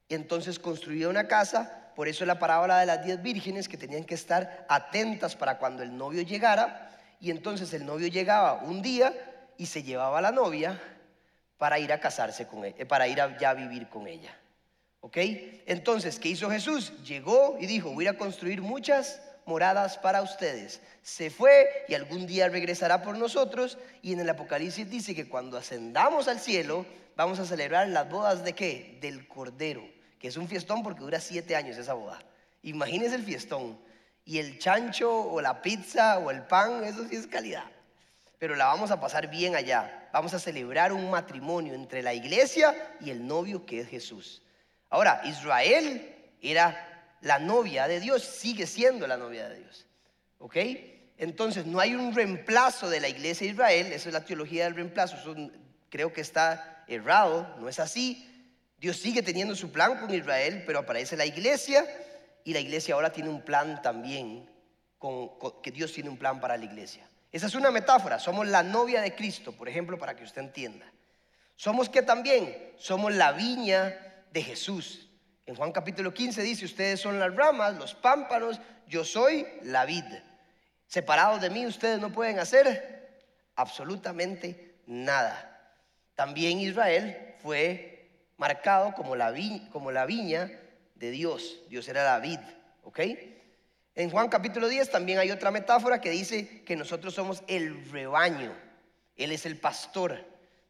y 0.08 0.16
entonces 0.16 0.58
construía 0.58 1.10
una 1.10 1.28
casa. 1.28 1.81
Por 1.96 2.08
eso 2.08 2.26
la 2.26 2.40
parábola 2.40 2.80
de 2.80 2.86
las 2.86 3.06
diez 3.06 3.22
vírgenes 3.22 3.68
que 3.68 3.78
tenían 3.78 4.04
que 4.04 4.16
estar 4.16 4.66
atentas 4.70 5.36
para 5.36 5.58
cuando 5.58 5.84
el 5.84 5.96
novio 5.96 6.22
llegara. 6.22 6.90
Y 7.20 7.32
entonces 7.32 7.74
el 7.74 7.86
novio 7.86 8.08
llegaba 8.08 8.62
un 8.64 8.82
día 8.82 9.14
y 9.58 9.66
se 9.68 9.84
llevaba 9.84 10.20
a 10.20 10.22
la 10.22 10.32
novia 10.32 10.82
para 11.58 11.78
ir 11.78 11.94
a 11.94 12.00
casarse 12.00 12.48
con 12.48 12.66
ella, 12.66 12.88
para 12.88 13.08
ir 13.08 13.22
a 13.22 13.38
ya 13.38 13.54
vivir 13.54 13.88
con 13.88 14.08
ella. 14.08 14.36
¿Ok? 15.02 15.18
Entonces, 15.66 16.20
¿qué 16.20 16.30
hizo 16.30 16.50
Jesús? 16.50 16.94
Llegó 17.04 17.58
y 17.60 17.68
dijo, 17.68 17.92
voy 17.92 18.08
a 18.08 18.18
construir 18.18 18.62
muchas 18.62 19.22
moradas 19.46 19.98
para 19.98 20.22
ustedes. 20.22 20.82
Se 21.02 21.30
fue 21.30 21.86
y 21.88 21.96
algún 21.96 22.28
día 22.28 22.50
regresará 22.50 23.02
por 23.02 23.18
nosotros. 23.18 23.78
Y 24.02 24.14
en 24.14 24.20
el 24.20 24.30
Apocalipsis 24.30 24.90
dice 24.90 25.16
que 25.16 25.28
cuando 25.28 25.58
ascendamos 25.58 26.28
al 26.28 26.40
cielo, 26.40 26.86
vamos 27.16 27.40
a 27.40 27.46
celebrar 27.46 27.88
las 27.90 28.10
bodas 28.10 28.44
de 28.44 28.54
qué? 28.54 28.98
Del 29.02 29.28
Cordero, 29.28 29.84
que 30.22 30.28
es 30.28 30.38
un 30.38 30.48
fiestón 30.48 30.84
porque 30.84 31.02
dura 31.02 31.20
siete 31.20 31.56
años 31.56 31.78
esa 31.78 31.96
boda. 31.96 32.22
Imagínense 32.62 33.16
el 33.16 33.24
fiestón. 33.24 33.80
Y 34.24 34.38
el 34.38 34.60
chancho 34.60 35.12
o 35.12 35.42
la 35.42 35.64
pizza 35.64 36.20
o 36.20 36.30
el 36.30 36.44
pan, 36.44 36.84
eso 36.84 37.08
sí 37.10 37.16
es 37.16 37.26
calidad. 37.26 37.66
Pero 38.38 38.56
la 38.56 38.66
vamos 38.66 38.92
a 38.92 39.02
pasar 39.02 39.32
bien 39.32 39.56
allá. 39.56 40.10
Vamos 40.14 40.36
a 40.36 40.40
celebrar 40.40 40.94
un 40.94 41.10
matrimonio 41.10 41.74
entre 41.74 42.04
la 42.04 42.14
iglesia 42.14 42.96
y 43.02 43.10
el 43.10 43.26
novio 43.26 43.66
que 43.66 43.80
es 43.80 43.88
Jesús. 43.88 44.44
Ahora, 44.92 45.22
Israel 45.26 46.16
era 46.40 46.88
la 47.22 47.40
novia 47.40 47.88
de 47.88 48.00
Dios 48.00 48.24
sigue 48.24 48.68
siendo 48.68 49.08
la 49.08 49.18
novia 49.18 49.50
de 49.50 49.58
Dios. 49.58 49.88
¿Ok? 50.38 50.58
Entonces 51.18 51.66
no 51.66 51.80
hay 51.80 51.96
un 51.96 52.14
reemplazo 52.14 52.90
de 52.90 53.00
la 53.00 53.10
iglesia 53.10 53.46
de 53.48 53.54
Israel, 53.54 53.88
esa 53.88 54.10
es 54.10 54.14
la 54.14 54.26
teología 54.26 54.66
del 54.66 54.76
reemplazo, 54.76 55.18
eso 55.18 55.36
creo 55.90 56.14
que 56.14 56.22
está 56.22 56.84
errado, 56.88 57.56
no 57.60 57.70
es 57.70 57.80
así. 57.80 58.28
Dios 58.82 58.98
sigue 58.98 59.22
teniendo 59.22 59.56
su 59.56 59.72
plan 59.72 60.00
con 60.00 60.12
Israel, 60.12 60.64
pero 60.66 60.80
aparece 60.80 61.16
la 61.16 61.28
iglesia 61.28 61.86
y 62.44 62.52
la 62.52 62.60
iglesia 62.60 62.96
ahora 62.96 63.12
tiene 63.12 63.30
un 63.30 63.44
plan 63.44 63.80
también, 63.84 64.50
con, 64.98 65.30
que 65.62 65.70
Dios 65.70 65.94
tiene 65.94 66.10
un 66.10 66.18
plan 66.18 66.42
para 66.42 66.58
la 66.58 66.66
iglesia. 66.66 67.08
Esa 67.32 67.46
es 67.46 67.54
una 67.54 67.70
metáfora, 67.70 68.18
somos 68.18 68.48
la 68.48 68.64
novia 68.64 69.02
de 69.02 69.14
Cristo, 69.14 69.52
por 69.52 69.70
ejemplo, 69.70 70.00
para 70.00 70.16
que 70.16 70.24
usted 70.24 70.42
entienda. 70.42 70.92
Somos 71.56 71.90
que 71.90 72.02
también 72.02 72.74
somos 72.76 73.14
la 73.14 73.34
viña 73.34 73.96
de 74.32 74.42
Jesús. 74.42 75.08
En 75.46 75.54
Juan 75.54 75.72
capítulo 75.72 76.12
15 76.12 76.42
dice, 76.42 76.66
ustedes 76.66 77.00
son 77.00 77.20
las 77.20 77.36
ramas, 77.36 77.76
los 77.76 77.94
pámpanos, 77.94 78.60
yo 78.88 79.06
soy 79.06 79.46
la 79.62 79.86
vid. 79.86 80.06
Separados 80.88 81.40
de 81.40 81.52
mí 81.52 81.68
ustedes 81.68 82.00
no 82.00 82.12
pueden 82.12 82.40
hacer 82.40 83.30
absolutamente 83.56 84.82
nada. 84.88 85.72
También 86.16 86.60
Israel 86.60 87.36
fue 87.44 87.91
marcado 88.42 88.96
como 88.96 89.16
la, 89.16 89.32
como 89.72 89.92
la 89.92 90.08
viña 90.08 90.52
de 90.96 91.12
Dios. 91.12 91.60
Dios 91.70 91.88
era 91.88 92.04
la 92.04 92.20
vid, 92.20 92.40
¿ok? 92.82 93.00
En 93.94 94.10
Juan 94.10 94.30
capítulo 94.30 94.68
10 94.68 94.90
también 94.90 95.20
hay 95.20 95.30
otra 95.30 95.52
metáfora 95.52 96.02
que 96.02 96.10
dice 96.10 96.64
que 96.64 96.76
nosotros 96.76 97.14
somos 97.14 97.44
el 97.48 97.88
rebaño. 97.92 98.52
Él 99.16 99.32
es 99.32 99.46
el 99.46 99.58
pastor. 99.58 100.26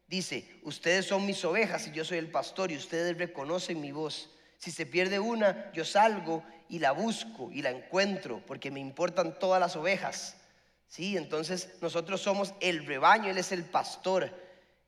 Dice, 0.06 0.46
ustedes 0.64 1.06
son 1.06 1.24
mis 1.24 1.42
ovejas 1.46 1.86
y 1.86 1.92
yo 1.92 2.04
soy 2.04 2.18
el 2.18 2.30
pastor 2.30 2.70
y 2.70 2.76
ustedes 2.76 3.16
reconocen 3.16 3.80
mi 3.80 3.90
voz. 3.90 4.28
Si 4.58 4.70
se 4.70 4.84
pierde 4.84 5.18
una, 5.18 5.72
yo 5.72 5.86
salgo 5.86 6.44
y 6.68 6.78
la 6.78 6.92
busco 6.92 7.50
y 7.50 7.62
la 7.62 7.70
encuentro 7.70 8.42
porque 8.46 8.70
me 8.70 8.80
importan 8.80 9.38
todas 9.38 9.58
las 9.58 9.76
ovejas. 9.76 10.36
Sí, 10.88 11.16
entonces 11.16 11.70
nosotros 11.80 12.20
somos 12.20 12.52
el 12.60 12.84
rebaño, 12.84 13.30
Él 13.30 13.38
es 13.38 13.50
el 13.50 13.64
pastor. 13.64 14.30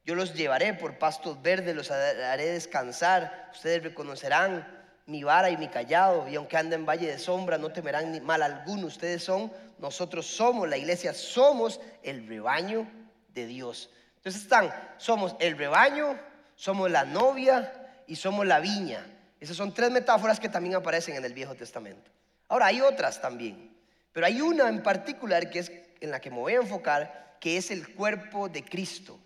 Yo 0.04 0.14
los 0.14 0.34
llevaré 0.34 0.75
por 0.75 0.99
pastos 0.99 1.40
verdes, 1.40 1.75
los 1.75 1.90
haré 1.90 2.46
descansar. 2.46 3.49
Ustedes 3.52 3.82
reconocerán 3.82 4.84
mi 5.06 5.23
vara 5.23 5.50
y 5.50 5.56
mi 5.56 5.68
callado, 5.68 6.28
y 6.28 6.37
aunque 6.37 6.56
anden 6.56 6.80
en 6.80 6.87
valle 6.87 7.06
de 7.06 7.18
sombra, 7.18 7.58
no 7.58 7.70
temerán 7.70 8.12
ni 8.12 8.20
mal 8.20 8.42
alguno. 8.42 8.87
Ustedes 8.87 9.23
son, 9.23 9.52
nosotros 9.78 10.26
somos, 10.26 10.68
la 10.68 10.76
iglesia 10.76 11.12
somos 11.14 11.80
el 12.02 12.26
rebaño 12.26 12.87
de 13.28 13.46
Dios. 13.46 13.90
Entonces 14.16 14.42
están, 14.42 14.73
somos 14.99 15.37
el 15.40 15.56
rebaño, 15.56 16.18
somos 16.54 16.90
la 16.90 17.04
novia 17.04 17.73
y 18.06 18.16
somos 18.16 18.46
la 18.46 18.61
viña. 18.61 19.06
Esas 19.40 19.56
son 19.56 19.75
tres 19.75 19.90
metáforas 19.90 20.40
que 20.40 20.49
también 20.49 20.75
aparecen 20.75 21.16
en 21.16 21.25
el 21.25 21.34
Viejo 21.34 21.54
Testamento. 21.54 22.11
Ahora, 22.49 22.66
hay 22.66 22.80
otras 22.80 23.20
también, 23.20 23.75
pero 24.12 24.26
hay 24.26 24.40
una 24.40 24.68
en 24.68 24.82
particular 24.82 25.50
que 25.50 25.58
es 25.61 25.73
en 26.00 26.11
la 26.11 26.20
que 26.20 26.30
me 26.30 26.37
voy 26.37 26.54
a 26.54 26.61
enfocar, 26.61 27.37
que 27.40 27.56
es 27.56 27.70
el 27.70 27.94
cuerpo 27.94 28.49
de 28.49 28.64
Cristo. 28.64 29.18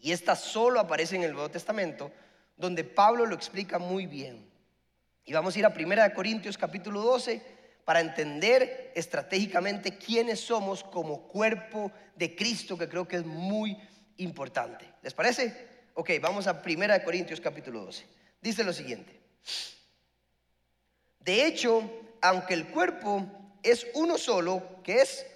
Y 0.00 0.12
esta 0.12 0.34
solo 0.34 0.80
aparece 0.80 1.16
en 1.16 1.22
el 1.22 1.32
Nuevo 1.32 1.50
Testamento, 1.50 2.10
donde 2.56 2.84
Pablo 2.84 3.26
lo 3.26 3.34
explica 3.34 3.78
muy 3.78 4.06
bien. 4.06 4.48
Y 5.24 5.32
vamos 5.32 5.54
a 5.54 5.58
ir 5.58 5.66
a 5.66 5.74
1 5.76 6.14
Corintios 6.14 6.56
capítulo 6.56 7.02
12 7.02 7.42
para 7.84 8.00
entender 8.00 8.92
estratégicamente 8.94 9.96
quiénes 9.96 10.40
somos 10.40 10.84
como 10.84 11.28
cuerpo 11.28 11.92
de 12.16 12.34
Cristo, 12.34 12.78
que 12.78 12.88
creo 12.88 13.06
que 13.06 13.16
es 13.16 13.24
muy 13.24 13.76
importante. 14.18 14.86
¿Les 15.02 15.14
parece? 15.14 15.68
Ok, 15.94 16.10
vamos 16.20 16.46
a 16.46 16.62
1 16.64 17.04
Corintios 17.04 17.40
capítulo 17.40 17.84
12. 17.84 18.06
dice 18.40 18.64
lo 18.64 18.72
siguiente. 18.72 19.20
De 21.20 21.46
hecho, 21.46 21.90
aunque 22.22 22.54
el 22.54 22.68
cuerpo 22.68 23.26
es 23.62 23.86
uno 23.94 24.16
solo, 24.16 24.82
que 24.82 25.02
es 25.02 25.26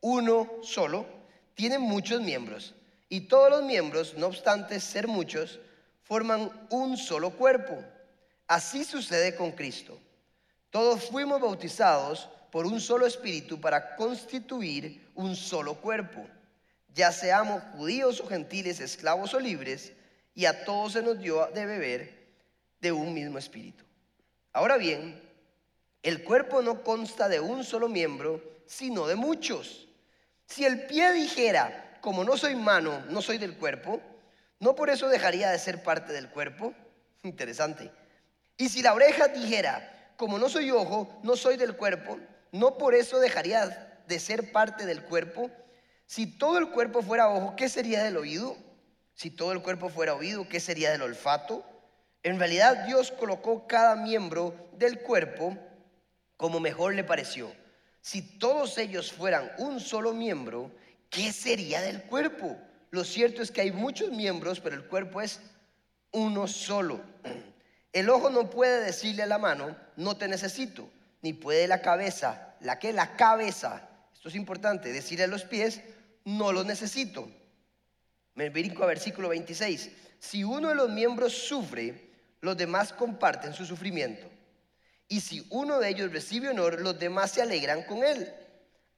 uno 0.00 0.50
solo, 0.62 1.06
tiene 1.54 1.78
muchos 1.78 2.20
miembros. 2.20 2.74
Y 3.12 3.20
todos 3.20 3.50
los 3.50 3.62
miembros, 3.62 4.14
no 4.14 4.28
obstante 4.28 4.80
ser 4.80 5.06
muchos, 5.06 5.60
forman 6.02 6.50
un 6.70 6.96
solo 6.96 7.28
cuerpo. 7.28 7.84
Así 8.46 8.84
sucede 8.84 9.36
con 9.36 9.52
Cristo. 9.52 10.00
Todos 10.70 11.10
fuimos 11.10 11.38
bautizados 11.38 12.30
por 12.50 12.64
un 12.64 12.80
solo 12.80 13.04
espíritu 13.04 13.60
para 13.60 13.96
constituir 13.96 15.10
un 15.14 15.36
solo 15.36 15.74
cuerpo, 15.74 16.26
ya 16.94 17.12
seamos 17.12 17.62
judíos 17.76 18.18
o 18.18 18.26
gentiles, 18.26 18.80
esclavos 18.80 19.34
o 19.34 19.40
libres, 19.40 19.92
y 20.34 20.46
a 20.46 20.64
todos 20.64 20.94
se 20.94 21.02
nos 21.02 21.18
dio 21.18 21.46
de 21.48 21.66
beber 21.66 22.14
de 22.80 22.92
un 22.92 23.12
mismo 23.12 23.36
espíritu. 23.36 23.84
Ahora 24.54 24.78
bien, 24.78 25.20
el 26.02 26.24
cuerpo 26.24 26.62
no 26.62 26.82
consta 26.82 27.28
de 27.28 27.40
un 27.40 27.62
solo 27.62 27.90
miembro, 27.90 28.42
sino 28.64 29.06
de 29.06 29.16
muchos. 29.16 29.86
Si 30.46 30.64
el 30.64 30.86
pie 30.86 31.12
dijera, 31.12 31.90
como 32.02 32.24
no 32.24 32.36
soy 32.36 32.56
mano, 32.56 33.04
no 33.08 33.22
soy 33.22 33.38
del 33.38 33.56
cuerpo, 33.56 34.00
¿no 34.58 34.74
por 34.74 34.90
eso 34.90 35.08
dejaría 35.08 35.50
de 35.50 35.58
ser 35.58 35.84
parte 35.84 36.12
del 36.12 36.28
cuerpo? 36.28 36.74
Interesante. 37.22 37.90
Y 38.58 38.68
si 38.68 38.82
la 38.82 38.92
oreja 38.92 39.28
dijera, 39.28 40.12
como 40.16 40.38
no 40.38 40.48
soy 40.48 40.72
ojo, 40.72 41.20
no 41.22 41.36
soy 41.36 41.56
del 41.56 41.76
cuerpo, 41.76 42.18
¿no 42.50 42.76
por 42.76 42.96
eso 42.96 43.20
dejaría 43.20 44.02
de 44.08 44.18
ser 44.18 44.50
parte 44.50 44.84
del 44.84 45.04
cuerpo? 45.04 45.48
Si 46.04 46.26
todo 46.26 46.58
el 46.58 46.70
cuerpo 46.70 47.02
fuera 47.02 47.28
ojo, 47.28 47.54
¿qué 47.56 47.68
sería 47.68 48.02
del 48.02 48.16
oído? 48.16 48.56
Si 49.14 49.30
todo 49.30 49.52
el 49.52 49.62
cuerpo 49.62 49.88
fuera 49.88 50.14
oído, 50.14 50.48
¿qué 50.48 50.58
sería 50.58 50.90
del 50.90 51.02
olfato? 51.02 51.64
En 52.24 52.38
realidad 52.38 52.84
Dios 52.84 53.12
colocó 53.12 53.68
cada 53.68 53.94
miembro 53.94 54.54
del 54.72 55.00
cuerpo 55.02 55.56
como 56.36 56.58
mejor 56.58 56.94
le 56.94 57.04
pareció. 57.04 57.52
Si 58.00 58.38
todos 58.38 58.76
ellos 58.78 59.12
fueran 59.12 59.52
un 59.58 59.78
solo 59.78 60.12
miembro, 60.12 60.72
¿qué 61.12 61.30
sería 61.30 61.80
del 61.82 62.02
cuerpo? 62.02 62.58
Lo 62.90 63.04
cierto 63.04 63.42
es 63.42 63.52
que 63.52 63.60
hay 63.60 63.70
muchos 63.70 64.10
miembros, 64.10 64.58
pero 64.58 64.74
el 64.74 64.86
cuerpo 64.86 65.20
es 65.20 65.40
uno 66.10 66.48
solo. 66.48 67.00
El 67.92 68.10
ojo 68.10 68.30
no 68.30 68.50
puede 68.50 68.84
decirle 68.84 69.22
a 69.22 69.26
la 69.26 69.38
mano, 69.38 69.76
no 69.96 70.16
te 70.16 70.26
necesito, 70.26 70.90
ni 71.20 71.34
puede 71.34 71.68
la 71.68 71.82
cabeza, 71.82 72.56
la 72.60 72.78
que 72.78 72.92
la 72.92 73.14
cabeza, 73.16 73.88
esto 74.12 74.28
es 74.28 74.34
importante, 74.34 74.92
decirle 74.92 75.24
a 75.24 75.28
los 75.28 75.44
pies, 75.44 75.82
no 76.24 76.50
los 76.50 76.64
necesito. 76.64 77.30
Me 78.34 78.48
brinco 78.48 78.82
a 78.82 78.86
versículo 78.86 79.28
26. 79.28 79.90
Si 80.18 80.42
uno 80.42 80.70
de 80.70 80.74
los 80.74 80.90
miembros 80.90 81.34
sufre, 81.34 82.10
los 82.40 82.56
demás 82.56 82.92
comparten 82.92 83.52
su 83.52 83.66
sufrimiento. 83.66 84.26
Y 85.08 85.20
si 85.20 85.46
uno 85.50 85.78
de 85.78 85.90
ellos 85.90 86.10
recibe 86.10 86.48
honor, 86.48 86.80
los 86.80 86.98
demás 86.98 87.32
se 87.32 87.42
alegran 87.42 87.82
con 87.82 88.02
él. 88.02 88.32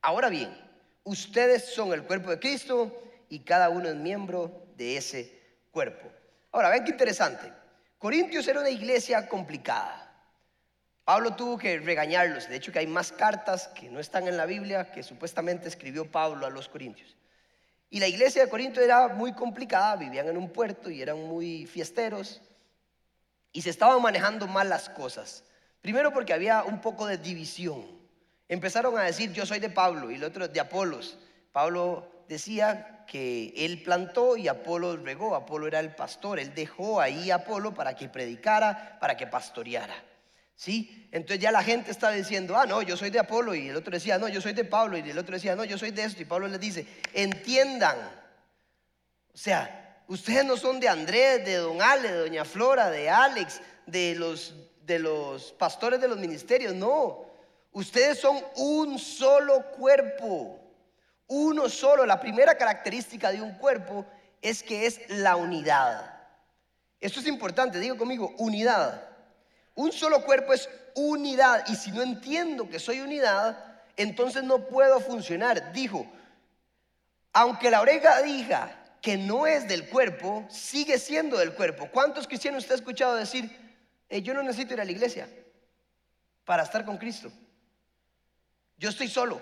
Ahora 0.00 0.28
bien, 0.28 0.63
ustedes 1.04 1.73
son 1.75 1.92
el 1.92 2.02
cuerpo 2.02 2.30
de 2.30 2.40
Cristo 2.40 2.92
y 3.28 3.40
cada 3.40 3.68
uno 3.68 3.88
es 3.88 3.94
miembro 3.94 4.66
de 4.76 4.96
ese 4.96 5.40
cuerpo. 5.70 6.11
Ahora, 6.52 6.70
ven 6.70 6.84
qué 6.84 6.90
interesante. 6.90 7.52
Corintios 7.99 8.46
era 8.49 8.61
una 8.61 8.70
iglesia 8.70 9.28
complicada. 9.28 10.00
Pablo 11.04 11.34
tuvo 11.34 11.58
que 11.58 11.78
regañarlos. 11.78 12.49
De 12.49 12.56
hecho, 12.56 12.73
que 12.73 12.78
hay 12.78 12.87
más 12.87 13.12
cartas 13.12 13.68
que 13.68 13.90
no 13.90 14.00
están 14.00 14.26
en 14.26 14.37
la 14.37 14.46
Biblia 14.46 14.90
que 14.90 15.02
supuestamente 15.02 15.68
escribió 15.68 16.11
Pablo 16.11 16.46
a 16.46 16.50
los 16.50 16.68
Corintios. 16.68 17.16
Y 17.90 18.00
la 18.00 18.08
iglesia 18.08 18.42
de 18.42 18.50
Corinto 18.50 18.80
era 18.80 19.08
muy 19.08 19.32
complicada, 19.32 19.96
vivían 19.96 20.28
en 20.28 20.37
un 20.37 20.50
puerto 20.50 20.90
y 20.90 21.02
eran 21.02 21.23
muy 21.25 21.66
fiesteros. 21.66 22.40
Y 23.52 23.62
se 23.62 23.70
estaban 23.70 24.00
manejando 24.02 24.46
mal 24.46 24.68
las 24.68 24.88
cosas. 24.88 25.44
Primero 25.80 26.12
porque 26.12 26.32
había 26.32 26.64
un 26.64 26.80
poco 26.80 27.06
de 27.06 27.18
división. 27.18 27.93
Empezaron 28.48 28.98
a 28.98 29.02
decir, 29.02 29.32
yo 29.32 29.46
soy 29.46 29.58
de 29.58 29.70
Pablo 29.70 30.10
y 30.10 30.16
el 30.16 30.24
otro 30.24 30.46
de 30.48 30.60
Apolos. 30.60 31.18
Pablo 31.52 32.24
decía 32.28 33.04
que 33.06 33.52
él 33.56 33.82
plantó 33.82 34.36
y 34.36 34.48
Apolo 34.48 34.96
regó. 34.96 35.34
Apolo 35.34 35.66
era 35.66 35.80
el 35.80 35.94
pastor. 35.94 36.38
Él 36.38 36.54
dejó 36.54 37.00
ahí 37.00 37.30
a 37.30 37.36
Apolo 37.36 37.74
para 37.74 37.94
que 37.94 38.08
predicara, 38.08 38.98
para 39.00 39.16
que 39.16 39.26
pastoreara. 39.26 39.94
¿Sí? 40.56 41.08
Entonces 41.10 41.40
ya 41.40 41.50
la 41.50 41.62
gente 41.62 41.90
estaba 41.90 42.12
diciendo, 42.12 42.56
ah, 42.56 42.66
no, 42.66 42.82
yo 42.82 42.96
soy 42.96 43.10
de 43.10 43.18
Apolo. 43.18 43.54
Y 43.54 43.68
el 43.68 43.76
otro 43.76 43.92
decía, 43.92 44.18
no, 44.18 44.28
yo 44.28 44.40
soy 44.40 44.52
de 44.52 44.64
Pablo. 44.64 44.96
Y 44.98 45.08
el 45.08 45.18
otro 45.18 45.34
decía, 45.34 45.56
no, 45.56 45.64
yo 45.64 45.78
soy 45.78 45.90
de 45.90 46.04
esto. 46.04 46.22
Y 46.22 46.26
Pablo 46.26 46.48
les 46.48 46.60
dice, 46.60 46.86
entiendan. 47.12 47.96
O 49.32 49.36
sea, 49.36 50.02
ustedes 50.06 50.44
no 50.44 50.56
son 50.56 50.80
de 50.80 50.88
Andrés, 50.88 51.44
de 51.44 51.56
Don 51.56 51.80
Ale, 51.80 52.12
de 52.12 52.18
Doña 52.18 52.44
Flora, 52.44 52.90
de 52.90 53.08
Alex, 53.08 53.60
de 53.86 54.14
los 54.14 54.54
de 54.86 54.98
los 54.98 55.52
pastores 55.52 56.00
de 56.00 56.08
los 56.08 56.18
ministerios, 56.18 56.74
no. 56.74 57.26
Ustedes 57.75 58.21
son 58.21 58.40
un 58.54 59.00
solo 59.00 59.73
cuerpo, 59.73 60.61
uno 61.26 61.69
solo. 61.69 62.07
La 62.07 62.21
primera 62.21 62.57
característica 62.57 63.33
de 63.33 63.43
un 63.43 63.54
cuerpo 63.59 64.07
es 64.40 64.62
que 64.62 64.87
es 64.87 65.00
la 65.09 65.35
unidad. 65.35 66.11
Esto 67.00 67.19
es 67.19 67.26
importante, 67.26 67.81
digo 67.81 67.97
conmigo, 67.97 68.33
unidad. 68.38 69.09
Un 69.75 69.90
solo 69.90 70.25
cuerpo 70.25 70.52
es 70.52 70.71
unidad 70.95 71.64
y 71.66 71.75
si 71.75 71.90
no 71.90 72.02
entiendo 72.02 72.69
que 72.69 72.78
soy 72.78 73.00
unidad, 73.00 73.59
entonces 73.97 74.45
no 74.45 74.69
puedo 74.69 75.00
funcionar. 75.00 75.73
Dijo, 75.73 76.07
aunque 77.33 77.73
la 77.73 77.81
oreja 77.81 78.23
diga 78.23 78.97
que 79.02 79.16
no 79.16 79.49
es 79.49 79.66
del 79.66 79.88
cuerpo, 79.88 80.47
sigue 80.49 80.97
siendo 80.97 81.38
del 81.38 81.54
cuerpo. 81.54 81.88
¿Cuántos 81.90 82.28
cristianos 82.28 82.62
usted 82.62 82.75
ha 82.75 82.78
escuchado 82.78 83.16
decir, 83.16 83.50
yo 84.09 84.33
no 84.33 84.45
necesito 84.45 84.75
ir 84.75 84.81
a 84.81 84.85
la 84.85 84.93
iglesia 84.93 85.28
para 86.45 86.62
estar 86.62 86.85
con 86.85 86.99
Cristo. 86.99 87.33
Yo 88.78 88.88
estoy 88.88 89.09
solo. 89.09 89.40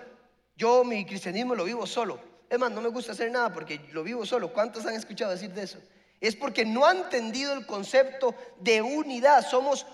Yo 0.55 0.83
mi 0.83 1.05
cristianismo 1.05 1.55
lo 1.55 1.65
vivo 1.65 1.85
solo. 1.85 2.19
Es 2.49 2.59
más, 2.59 2.71
no 2.71 2.81
me 2.81 2.89
gusta 2.89 3.13
hacer 3.13 3.31
nada 3.31 3.51
porque 3.51 3.79
lo 3.91 4.03
vivo 4.03 4.25
solo. 4.25 4.53
¿Cuántos 4.53 4.85
han 4.85 4.95
escuchado 4.95 5.31
decir 5.31 5.51
de 5.53 5.63
eso? 5.63 5.79
Es 6.21 6.35
porque 6.35 6.65
no 6.65 6.85
han 6.85 6.97
entendido 6.97 7.53
el 7.53 7.65
concepto 7.65 8.35
de 8.59 8.81
unidad. 8.81 9.45
Somos 9.47 9.85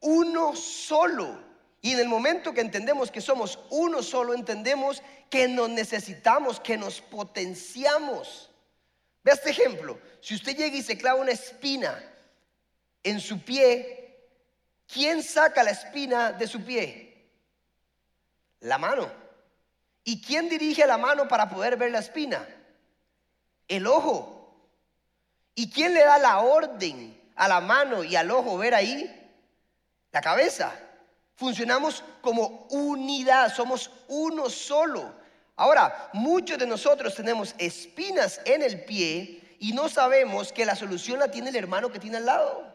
uno 0.00 0.54
solo. 0.54 1.42
Y 1.82 1.92
en 1.92 2.00
el 2.00 2.08
momento 2.08 2.54
que 2.54 2.60
entendemos 2.60 3.10
que 3.10 3.20
somos 3.20 3.58
uno 3.70 4.02
solo, 4.02 4.32
entendemos 4.32 5.02
que 5.28 5.48
nos 5.48 5.68
necesitamos, 5.68 6.60
que 6.60 6.78
nos 6.78 7.00
potenciamos. 7.00 8.50
Ve 9.22 9.32
este 9.32 9.50
ejemplo. 9.50 9.98
Si 10.20 10.34
usted 10.34 10.56
llega 10.56 10.76
y 10.76 10.82
se 10.82 10.96
clava 10.96 11.20
una 11.20 11.32
espina 11.32 12.02
en 13.02 13.20
su 13.20 13.42
pie, 13.42 14.04
¿Quién 14.86 15.22
saca 15.22 15.62
la 15.62 15.70
espina 15.70 16.32
de 16.32 16.46
su 16.46 16.62
pie? 16.62 17.03
La 18.64 18.78
mano. 18.78 19.10
¿Y 20.04 20.22
quién 20.22 20.48
dirige 20.48 20.86
la 20.86 20.96
mano 20.96 21.28
para 21.28 21.50
poder 21.50 21.76
ver 21.76 21.90
la 21.90 21.98
espina? 21.98 22.48
El 23.68 23.86
ojo. 23.86 24.56
¿Y 25.54 25.70
quién 25.70 25.92
le 25.92 26.02
da 26.02 26.18
la 26.18 26.38
orden 26.40 27.20
a 27.36 27.46
la 27.46 27.60
mano 27.60 28.02
y 28.02 28.16
al 28.16 28.30
ojo 28.30 28.56
ver 28.56 28.74
ahí? 28.74 29.04
La 30.12 30.22
cabeza. 30.22 30.72
Funcionamos 31.36 32.02
como 32.22 32.66
unidad, 32.70 33.54
somos 33.54 33.90
uno 34.08 34.48
solo. 34.48 35.12
Ahora, 35.56 36.08
muchos 36.14 36.58
de 36.58 36.66
nosotros 36.66 37.14
tenemos 37.14 37.54
espinas 37.58 38.40
en 38.46 38.62
el 38.62 38.84
pie 38.84 39.56
y 39.58 39.72
no 39.72 39.90
sabemos 39.90 40.52
que 40.54 40.64
la 40.64 40.74
solución 40.74 41.18
la 41.18 41.30
tiene 41.30 41.50
el 41.50 41.56
hermano 41.56 41.92
que 41.92 41.98
tiene 41.98 42.16
al 42.16 42.26
lado. 42.26 42.74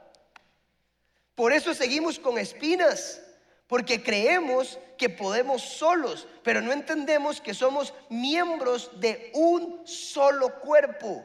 Por 1.34 1.52
eso 1.52 1.74
seguimos 1.74 2.20
con 2.20 2.38
espinas, 2.38 3.22
porque 3.70 4.02
creemos 4.02 4.80
que 4.98 5.10
podemos 5.10 5.62
solos, 5.62 6.28
pero 6.44 6.60
no 6.60 6.74
entendemos 6.74 7.40
que 7.40 7.54
somos 7.54 7.94
miembros 8.10 8.90
de 9.00 9.30
un 9.36 9.86
solo 9.86 10.60
cuerpo. 10.60 11.24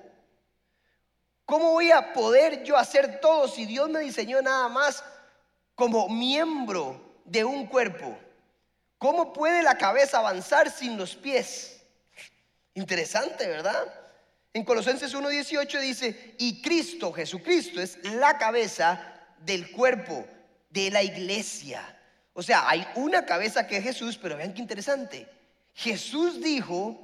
¿Cómo 1.46 1.72
voy 1.72 1.90
a 1.90 2.12
poder 2.12 2.62
yo 2.62 2.76
hacer 2.76 3.18
todo 3.20 3.48
si 3.48 3.64
Dios 3.64 3.88
me 3.88 4.00
diseñó 4.00 4.42
nada 4.42 4.68
más 4.68 5.02
como 5.74 6.06
miembro 6.10 7.00
de 7.24 7.46
un 7.46 7.66
cuerpo? 7.66 8.14
¿Cómo 8.98 9.32
puede 9.32 9.62
la 9.62 9.78
cabeza 9.78 10.18
avanzar 10.18 10.70
sin 10.70 10.98
los 10.98 11.16
pies? 11.16 11.82
Interesante, 12.74 13.48
¿verdad? 13.48 13.86
En 14.52 14.66
Colosenses 14.66 15.14
1.18 15.14 15.80
dice, 15.80 16.34
y 16.38 16.60
Cristo, 16.60 17.10
Jesucristo, 17.10 17.80
es 17.80 17.96
la 18.04 18.36
cabeza 18.36 19.14
del 19.38 19.70
cuerpo, 19.70 20.26
de 20.68 20.90
la 20.90 21.02
iglesia. 21.02 21.94
O 22.34 22.42
sea, 22.42 22.68
hay 22.68 22.86
una 22.96 23.24
cabeza 23.24 23.66
que 23.66 23.76
es 23.76 23.84
Jesús, 23.84 24.18
pero 24.20 24.36
vean 24.36 24.52
qué 24.52 24.60
interesante. 24.60 25.28
Jesús 25.72 26.40
dijo 26.42 27.00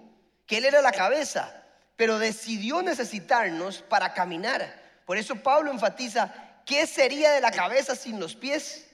que 0.47 0.59
Él 0.59 0.65
era 0.65 0.83
la 0.83 0.93
cabeza, 0.93 1.65
pero 1.97 2.19
decidió 2.19 2.83
necesitarnos 2.83 3.83
para 3.83 4.13
caminar. 4.13 4.81
Por 5.07 5.17
eso 5.17 5.37
Pablo 5.37 5.71
enfatiza, 5.71 6.33
¿qué 6.67 6.87
sería 6.87 7.33
de 7.33 7.41
la 7.41 7.53
cabeza 7.53 7.95
sin 7.95 8.19
los 8.19 8.35
pies? 8.35 8.87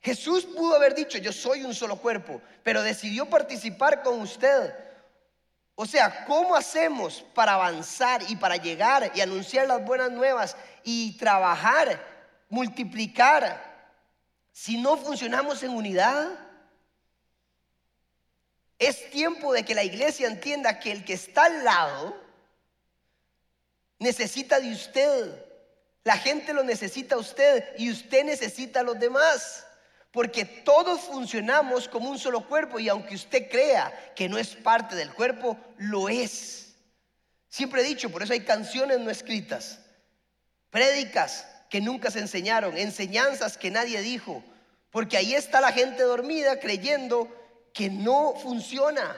Jesús 0.00 0.44
pudo 0.44 0.76
haber 0.76 0.94
dicho, 0.94 1.18
yo 1.18 1.32
soy 1.32 1.64
un 1.64 1.74
solo 1.74 1.96
cuerpo, 1.96 2.40
pero 2.62 2.82
decidió 2.82 3.26
participar 3.26 4.02
con 4.02 4.20
usted. 4.20 4.72
O 5.74 5.84
sea, 5.84 6.24
¿cómo 6.24 6.56
hacemos 6.56 7.24
para 7.34 7.54
avanzar 7.54 8.22
y 8.28 8.36
para 8.36 8.56
llegar 8.56 9.12
y 9.14 9.20
anunciar 9.20 9.66
las 9.66 9.84
buenas 9.84 10.10
nuevas 10.10 10.56
y 10.84 11.18
trabajar 11.18 12.00
multiplicar 12.48 13.65
si 14.56 14.78
no 14.78 14.96
funcionamos 14.96 15.62
en 15.62 15.70
unidad? 15.70 16.30
Es 18.78 19.10
tiempo 19.10 19.52
de 19.52 19.66
que 19.66 19.74
la 19.74 19.84
iglesia 19.84 20.28
entienda 20.28 20.80
que 20.80 20.92
el 20.92 21.04
que 21.04 21.12
está 21.12 21.44
al 21.44 21.62
lado 21.62 22.16
necesita 23.98 24.58
de 24.58 24.72
usted. 24.72 25.44
La 26.04 26.16
gente 26.16 26.54
lo 26.54 26.64
necesita 26.64 27.16
a 27.16 27.18
usted 27.18 27.64
y 27.76 27.90
usted 27.90 28.24
necesita 28.24 28.80
a 28.80 28.82
los 28.82 28.98
demás. 28.98 29.66
Porque 30.10 30.46
todos 30.46 31.02
funcionamos 31.02 31.86
como 31.86 32.08
un 32.08 32.18
solo 32.18 32.48
cuerpo 32.48 32.80
y 32.80 32.88
aunque 32.88 33.14
usted 33.14 33.50
crea 33.50 34.14
que 34.16 34.26
no 34.26 34.38
es 34.38 34.56
parte 34.56 34.96
del 34.96 35.12
cuerpo, 35.12 35.58
lo 35.76 36.08
es. 36.08 36.74
Siempre 37.50 37.82
he 37.82 37.84
dicho, 37.84 38.08
por 38.08 38.22
eso 38.22 38.32
hay 38.32 38.40
canciones 38.40 39.00
no 39.00 39.10
escritas, 39.10 39.80
prédicas 40.70 41.44
que 41.68 41.80
nunca 41.80 42.10
se 42.10 42.20
enseñaron, 42.20 42.76
enseñanzas 42.76 43.58
que 43.58 43.70
nadie 43.70 44.00
dijo, 44.00 44.42
porque 44.90 45.16
ahí 45.16 45.34
está 45.34 45.60
la 45.60 45.72
gente 45.72 46.02
dormida 46.02 46.58
creyendo 46.58 47.28
que 47.72 47.90
no 47.90 48.34
funciona, 48.34 49.16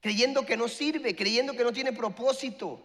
creyendo 0.00 0.44
que 0.44 0.56
no 0.56 0.68
sirve, 0.68 1.14
creyendo 1.14 1.52
que 1.52 1.64
no 1.64 1.72
tiene 1.72 1.92
propósito. 1.92 2.82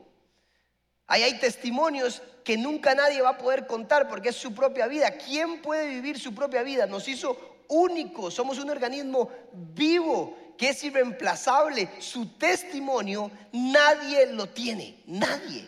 Ahí 1.07 1.23
hay 1.23 1.39
testimonios 1.39 2.21
que 2.43 2.57
nunca 2.57 2.93
nadie 2.95 3.21
va 3.21 3.29
a 3.29 3.37
poder 3.37 3.67
contar 3.67 4.07
porque 4.07 4.29
es 4.29 4.35
su 4.35 4.53
propia 4.53 4.87
vida. 4.87 5.11
¿Quién 5.11 5.61
puede 5.61 5.87
vivir 5.87 6.19
su 6.19 6.33
propia 6.33 6.63
vida? 6.63 6.85
Nos 6.85 7.07
hizo 7.07 7.63
únicos, 7.67 8.33
somos 8.33 8.59
un 8.59 8.69
organismo 8.69 9.29
vivo 9.53 10.37
que 10.57 10.69
es 10.69 10.83
irreemplazable. 10.83 11.89
Su 11.99 12.37
testimonio 12.37 13.31
nadie 13.51 14.27
lo 14.27 14.49
tiene, 14.49 15.01
nadie, 15.07 15.67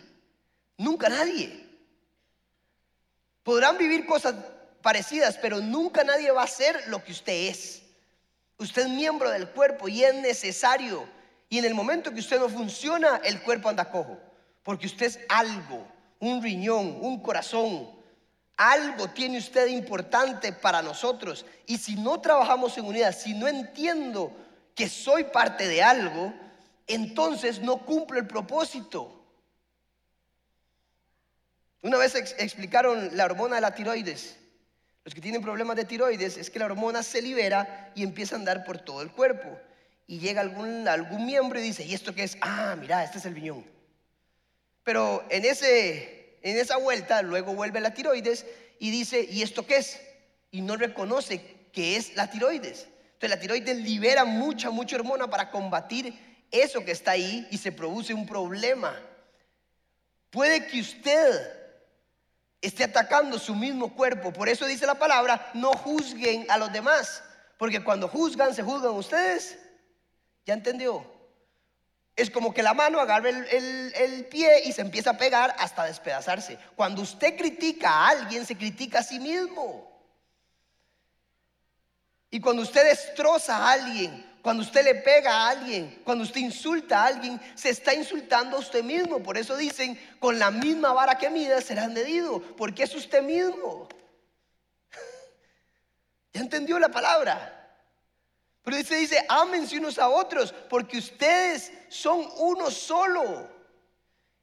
nunca 0.76 1.08
nadie. 1.08 1.67
Podrán 3.48 3.78
vivir 3.78 4.04
cosas 4.04 4.34
parecidas, 4.82 5.38
pero 5.38 5.58
nunca 5.58 6.04
nadie 6.04 6.30
va 6.30 6.42
a 6.42 6.46
ser 6.46 6.86
lo 6.88 7.02
que 7.02 7.12
usted 7.12 7.48
es. 7.48 7.80
Usted 8.58 8.82
es 8.82 8.88
miembro 8.90 9.30
del 9.30 9.48
cuerpo 9.48 9.88
y 9.88 10.04
es 10.04 10.14
necesario. 10.16 11.08
Y 11.48 11.56
en 11.56 11.64
el 11.64 11.72
momento 11.74 12.12
que 12.12 12.20
usted 12.20 12.38
no 12.38 12.50
funciona, 12.50 13.22
el 13.24 13.40
cuerpo 13.40 13.70
anda 13.70 13.90
cojo. 13.90 14.18
Porque 14.62 14.86
usted 14.86 15.06
es 15.06 15.20
algo, 15.30 15.82
un 16.20 16.42
riñón, 16.42 16.98
un 17.00 17.22
corazón. 17.22 17.88
Algo 18.54 19.08
tiene 19.08 19.38
usted 19.38 19.68
importante 19.68 20.52
para 20.52 20.82
nosotros. 20.82 21.46
Y 21.64 21.78
si 21.78 21.96
no 21.96 22.20
trabajamos 22.20 22.76
en 22.76 22.84
unidad, 22.84 23.16
si 23.16 23.32
no 23.32 23.48
entiendo 23.48 24.30
que 24.74 24.90
soy 24.90 25.24
parte 25.24 25.66
de 25.66 25.82
algo, 25.82 26.34
entonces 26.86 27.60
no 27.60 27.78
cumplo 27.78 28.18
el 28.18 28.26
propósito. 28.26 29.17
Una 31.82 31.96
vez 31.96 32.14
explicaron 32.14 33.16
la 33.16 33.24
hormona 33.24 33.56
de 33.56 33.60
la 33.60 33.74
tiroides. 33.74 34.36
Los 35.04 35.14
que 35.14 35.20
tienen 35.20 35.42
problemas 35.42 35.76
de 35.76 35.84
tiroides 35.84 36.36
es 36.36 36.50
que 36.50 36.58
la 36.58 36.66
hormona 36.66 37.02
se 37.02 37.22
libera 37.22 37.92
y 37.94 38.02
empieza 38.02 38.34
a 38.34 38.38
andar 38.38 38.64
por 38.64 38.78
todo 38.78 39.00
el 39.00 39.10
cuerpo. 39.10 39.58
Y 40.06 40.18
llega 40.18 40.40
algún, 40.40 40.88
algún 40.88 41.24
miembro 41.24 41.58
y 41.58 41.62
dice, 41.62 41.84
¿y 41.84 41.94
esto 41.94 42.14
qué 42.14 42.24
es? 42.24 42.36
Ah, 42.40 42.76
mira, 42.78 43.04
este 43.04 43.18
es 43.18 43.24
el 43.26 43.34
riñón. 43.34 43.64
Pero 44.82 45.24
en, 45.30 45.44
ese, 45.44 46.38
en 46.42 46.58
esa 46.58 46.78
vuelta 46.78 47.22
luego 47.22 47.54
vuelve 47.54 47.80
la 47.80 47.94
tiroides 47.94 48.44
y 48.78 48.90
dice, 48.90 49.26
¿y 49.30 49.42
esto 49.42 49.66
qué 49.66 49.76
es? 49.76 50.00
Y 50.50 50.62
no 50.62 50.76
reconoce 50.76 51.42
que 51.72 51.96
es 51.96 52.16
la 52.16 52.28
tiroides. 52.28 52.88
Entonces 53.12 53.30
la 53.30 53.40
tiroides 53.40 53.76
libera 53.76 54.24
mucha, 54.24 54.70
mucha 54.70 54.96
hormona 54.96 55.28
para 55.28 55.50
combatir 55.50 56.18
eso 56.50 56.84
que 56.84 56.92
está 56.92 57.12
ahí 57.12 57.46
y 57.50 57.58
se 57.58 57.72
produce 57.72 58.14
un 58.14 58.26
problema. 58.26 58.94
Puede 60.30 60.66
que 60.66 60.80
usted 60.80 61.57
esté 62.60 62.84
atacando 62.84 63.38
su 63.38 63.54
mismo 63.54 63.94
cuerpo. 63.94 64.32
Por 64.32 64.48
eso 64.48 64.66
dice 64.66 64.86
la 64.86 64.96
palabra, 64.96 65.50
no 65.54 65.72
juzguen 65.72 66.46
a 66.50 66.58
los 66.58 66.72
demás. 66.72 67.22
Porque 67.56 67.82
cuando 67.82 68.08
juzgan, 68.08 68.54
se 68.54 68.62
juzgan 68.62 68.92
ustedes. 68.92 69.58
¿Ya 70.46 70.54
entendió? 70.54 71.04
Es 72.16 72.30
como 72.30 72.52
que 72.52 72.62
la 72.62 72.74
mano 72.74 72.98
agarra 72.98 73.28
el, 73.28 74.26
pie 74.28 74.62
y 74.64 74.72
se 74.72 74.80
empieza 74.80 75.10
a 75.10 75.18
pegar 75.18 75.54
hasta 75.58 75.84
despedazarse. 75.84 76.58
Cuando 76.74 77.02
usted 77.02 77.36
critica 77.36 77.90
a 77.90 78.08
alguien, 78.08 78.44
se 78.44 78.56
critica 78.56 79.00
a 79.00 79.04
sí 79.04 79.20
mismo. 79.20 79.88
Y 82.30 82.40
cuando 82.40 82.62
usted 82.62 82.84
destroza 82.84 83.56
a 83.56 83.72
alguien, 83.72 84.27
cuando 84.42 84.62
usted 84.62 84.84
le 84.84 84.94
pega 84.96 85.32
a 85.32 85.48
alguien, 85.50 86.00
cuando 86.04 86.24
usted 86.24 86.40
insulta 86.40 87.02
a 87.02 87.06
alguien, 87.06 87.40
se 87.54 87.70
está 87.70 87.94
insultando 87.94 88.56
a 88.56 88.60
usted 88.60 88.82
mismo. 88.82 89.22
Por 89.22 89.36
eso 89.36 89.56
dicen, 89.56 89.98
con 90.18 90.38
la 90.38 90.50
misma 90.50 90.92
vara 90.92 91.18
que 91.18 91.30
mida 91.30 91.60
serán 91.60 91.92
medido, 91.92 92.40
porque 92.56 92.84
es 92.84 92.94
usted 92.94 93.22
mismo. 93.22 93.88
¿Ya 96.32 96.40
entendió 96.40 96.78
la 96.78 96.88
palabra? 96.88 97.54
Pero 98.62 98.76
dice, 98.76 98.96
dice, 98.96 99.24
ámense 99.28 99.78
unos 99.78 99.98
a 99.98 100.08
otros, 100.08 100.52
porque 100.68 100.98
ustedes 100.98 101.72
son 101.88 102.28
uno 102.36 102.70
solo. 102.70 103.57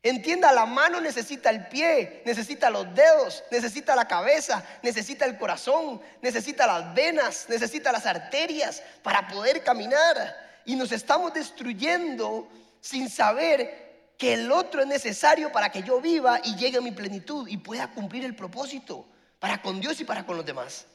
Entienda, 0.05 0.51
la 0.51 0.67
mano 0.67 1.01
necesita 1.01 1.49
el 1.49 1.65
pie, 1.65 2.21
necesita 2.27 2.69
los 2.69 2.93
dedos, 2.93 3.43
necesita 3.49 3.95
la 3.95 4.07
cabeza, 4.07 4.63
necesita 4.83 5.25
el 5.25 5.35
corazón, 5.35 5.99
necesita 6.21 6.67
las 6.67 6.93
venas, 6.93 7.47
necesita 7.49 7.91
las 7.91 8.05
arterias 8.05 8.83
para 9.01 9.27
poder 9.27 9.63
caminar. 9.63 10.61
Y 10.63 10.75
nos 10.75 10.91
estamos 10.91 11.33
destruyendo 11.33 12.47
sin 12.81 13.09
saber 13.09 14.11
que 14.15 14.35
el 14.35 14.51
otro 14.51 14.81
es 14.81 14.87
necesario 14.87 15.51
para 15.51 15.71
que 15.71 15.81
yo 15.81 15.99
viva 15.99 16.39
y 16.43 16.55
llegue 16.55 16.77
a 16.77 16.81
mi 16.81 16.91
plenitud 16.91 17.47
y 17.47 17.57
pueda 17.57 17.87
cumplir 17.87 18.25
el 18.25 18.35
propósito 18.35 19.07
para 19.39 19.59
con 19.59 19.81
Dios 19.81 19.99
y 20.01 20.05
para 20.05 20.23
con 20.23 20.37
los 20.37 20.45
demás. 20.45 20.85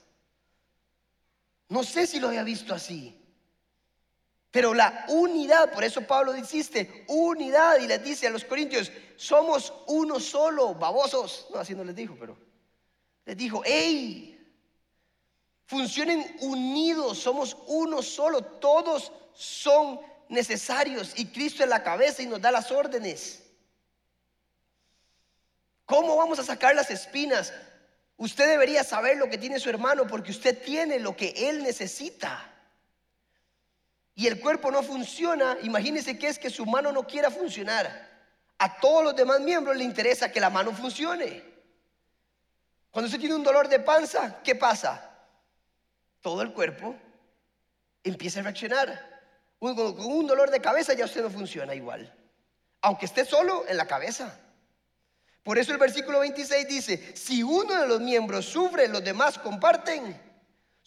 No 1.69 1.83
sé 1.83 2.07
si 2.07 2.21
lo 2.21 2.29
había 2.29 2.45
visto 2.45 2.73
así. 2.73 3.20
Pero 4.51 4.75
la 4.75 5.05
unidad, 5.09 5.73
por 5.73 5.85
eso 5.85 6.03
Pablo 6.03 6.37
insiste, 6.37 7.05
unidad, 7.07 7.79
y 7.79 7.87
les 7.87 8.03
dice 8.03 8.27
a 8.27 8.31
los 8.31 8.45
corintios, 8.45 8.91
somos 9.17 9.73
uno 9.87 10.19
solo, 10.19 10.75
babosos. 10.75 11.47
No, 11.51 11.59
así 11.59 11.75
no 11.75 11.85
les 11.85 11.95
dijo, 11.95 12.17
pero 12.19 12.37
les 13.25 13.37
dijo, 13.37 13.63
hey, 13.65 14.37
funcionen 15.67 16.37
unidos, 16.41 17.19
somos 17.19 17.57
uno 17.69 18.03
solo, 18.03 18.43
todos 18.43 19.13
son 19.35 20.01
necesarios 20.29 21.13
y 21.17 21.27
Cristo 21.27 21.63
es 21.63 21.69
la 21.69 21.83
cabeza 21.85 22.23
y 22.23 22.27
nos 22.27 22.41
da 22.41 22.51
las 22.51 22.73
órdenes. 22.73 23.45
¿Cómo 25.87 26.17
vamos 26.17 26.41
a 26.41 26.45
sacar 26.45 26.75
las 26.75 26.91
espinas? 26.91 27.53
Usted 28.17 28.49
debería 28.49 28.83
saber 28.83 29.17
lo 29.17 29.31
que 29.31 29.39
tiene 29.39 29.61
su 29.61 29.71
hermano 29.71 30.07
porque 30.09 30.33
usted 30.33 30.61
tiene 30.61 30.99
lo 30.99 31.17
que 31.17 31.35
él 31.37 31.63
necesita 31.63 32.50
y 34.15 34.27
el 34.27 34.41
cuerpo 34.41 34.71
no 34.71 34.83
funciona, 34.83 35.57
imagínese 35.63 36.19
que 36.19 36.29
es 36.29 36.39
que 36.39 36.51
su 36.51 36.67
mano 36.67 36.93
no 36.93 37.07
quiera 37.07 37.31
funcionar. 37.31 38.09
A 38.59 38.79
todos 38.81 39.05
los 39.05 39.17
demás 39.17 39.41
miembros 39.41 39.77
le 39.77 39.85
interesa 39.85 40.31
que 40.31 40.41
la 40.41 40.51
mano 40.51 40.73
funcione. 40.73 41.43
Cuando 42.91 43.07
usted 43.07 43.21
tiene 43.21 43.35
un 43.35 43.43
dolor 43.43 43.69
de 43.69 43.81
panza, 43.81 44.43
¿qué 44.43 44.55
pasa? 44.55 45.11
Todo 46.21 46.43
el 46.43 46.53
cuerpo 46.53 46.95
empieza 48.05 48.41
a 48.41 48.43
reaccionar. 48.43 49.23
Con 49.59 50.01
un 50.01 50.27
dolor 50.27 50.51
de 50.51 50.61
cabeza 50.61 50.93
ya 50.95 51.05
usted 51.05 51.23
no 51.23 51.31
funciona 51.31 51.75
igual. 51.75 52.13
Aunque 52.83 53.07
esté 53.07 53.25
solo 53.25 53.65
en 53.69 53.77
la 53.77 53.87
cabeza. 53.87 54.39
Por 55.43 55.59
eso 55.59 55.73
el 55.73 55.79
versículo 55.79 56.21
26 56.21 56.69
dice, 56.69 57.17
si 57.17 57.43
uno 57.43 57.81
de 57.81 57.89
los 57.89 58.01
miembros 58.01 58.45
sufre, 58.45 58.89
los 58.89 59.03
demás 59.03 59.39
comparten 59.39 60.30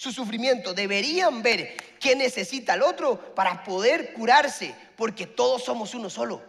su 0.04 0.12
sufrimiento. 0.12 0.74
Deberían 0.74 1.42
ver 1.42 1.78
qué 2.00 2.16
necesita 2.16 2.74
el 2.74 2.84
otro 2.84 3.34
para 3.34 3.64
poder 3.64 4.14
curarse, 4.14 4.76
porque 4.98 5.26
todos 5.26 5.64
somos 5.64 5.94
uno 5.96 6.10
solo. 6.10 6.44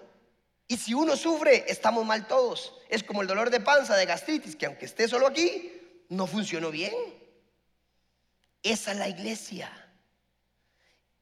Y 0.67 0.77
si 0.77 0.93
uno 0.93 1.17
sufre, 1.17 1.65
estamos 1.69 2.05
mal 2.05 2.27
todos. 2.27 2.75
Es 2.89 3.05
como 3.05 3.23
el 3.23 3.29
dolor 3.29 3.51
de 3.51 3.61
panza, 3.61 3.97
de 3.97 4.07
gastritis, 4.07 4.57
que 4.57 4.67
aunque 4.67 4.87
esté 4.87 5.07
solo 5.07 5.29
aquí, 5.29 5.73
no 6.09 6.27
funcionó 6.27 6.71
bien. 6.71 6.93
Esa 8.63 8.93
es 8.93 8.99
la 8.99 9.09
iglesia. 9.09 9.71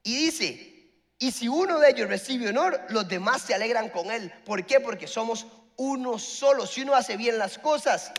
Y 0.02 0.16
dice, 0.16 0.90
y 1.18 1.32
si 1.32 1.48
uno 1.48 1.78
de 1.80 1.90
ellos 1.90 2.08
recibe 2.08 2.48
honor, 2.48 2.80
los 2.88 3.06
demás 3.08 3.42
se 3.42 3.54
alegran 3.54 3.90
con 3.90 4.10
él. 4.10 4.32
¿Por 4.44 4.64
qué? 4.64 4.80
Porque 4.80 5.06
somos 5.06 5.46
uno 5.76 6.18
solo. 6.18 6.66
Si 6.66 6.80
uno 6.80 6.94
hace 6.94 7.16
bien 7.16 7.38
las 7.38 7.58
cosas, 7.58 8.12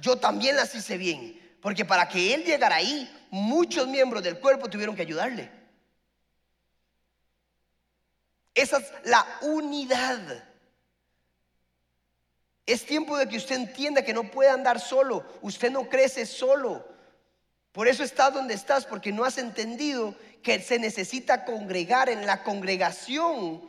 yo 0.00 0.16
también 0.16 0.56
las 0.56 0.74
hice 0.74 0.96
bien. 0.96 1.39
Porque 1.60 1.84
para 1.84 2.08
que 2.08 2.34
él 2.34 2.44
llegara 2.44 2.76
ahí, 2.76 3.10
muchos 3.30 3.86
miembros 3.86 4.22
del 4.22 4.38
cuerpo 4.38 4.68
tuvieron 4.68 4.96
que 4.96 5.02
ayudarle. 5.02 5.50
Esa 8.54 8.78
es 8.78 8.92
la 9.04 9.26
unidad. 9.42 10.44
Es 12.66 12.84
tiempo 12.84 13.16
de 13.16 13.28
que 13.28 13.36
usted 13.36 13.56
entienda 13.56 14.04
que 14.04 14.12
no 14.12 14.30
puede 14.30 14.50
andar 14.50 14.80
solo. 14.80 15.24
Usted 15.42 15.70
no 15.70 15.88
crece 15.88 16.26
solo. 16.26 16.86
Por 17.72 17.88
eso 17.88 18.02
estás 18.02 18.32
donde 18.34 18.54
estás, 18.54 18.84
porque 18.84 19.12
no 19.12 19.24
has 19.24 19.38
entendido 19.38 20.14
que 20.42 20.60
se 20.60 20.78
necesita 20.78 21.44
congregar 21.44 22.08
en 22.08 22.26
la 22.26 22.42
congregación. 22.42 23.68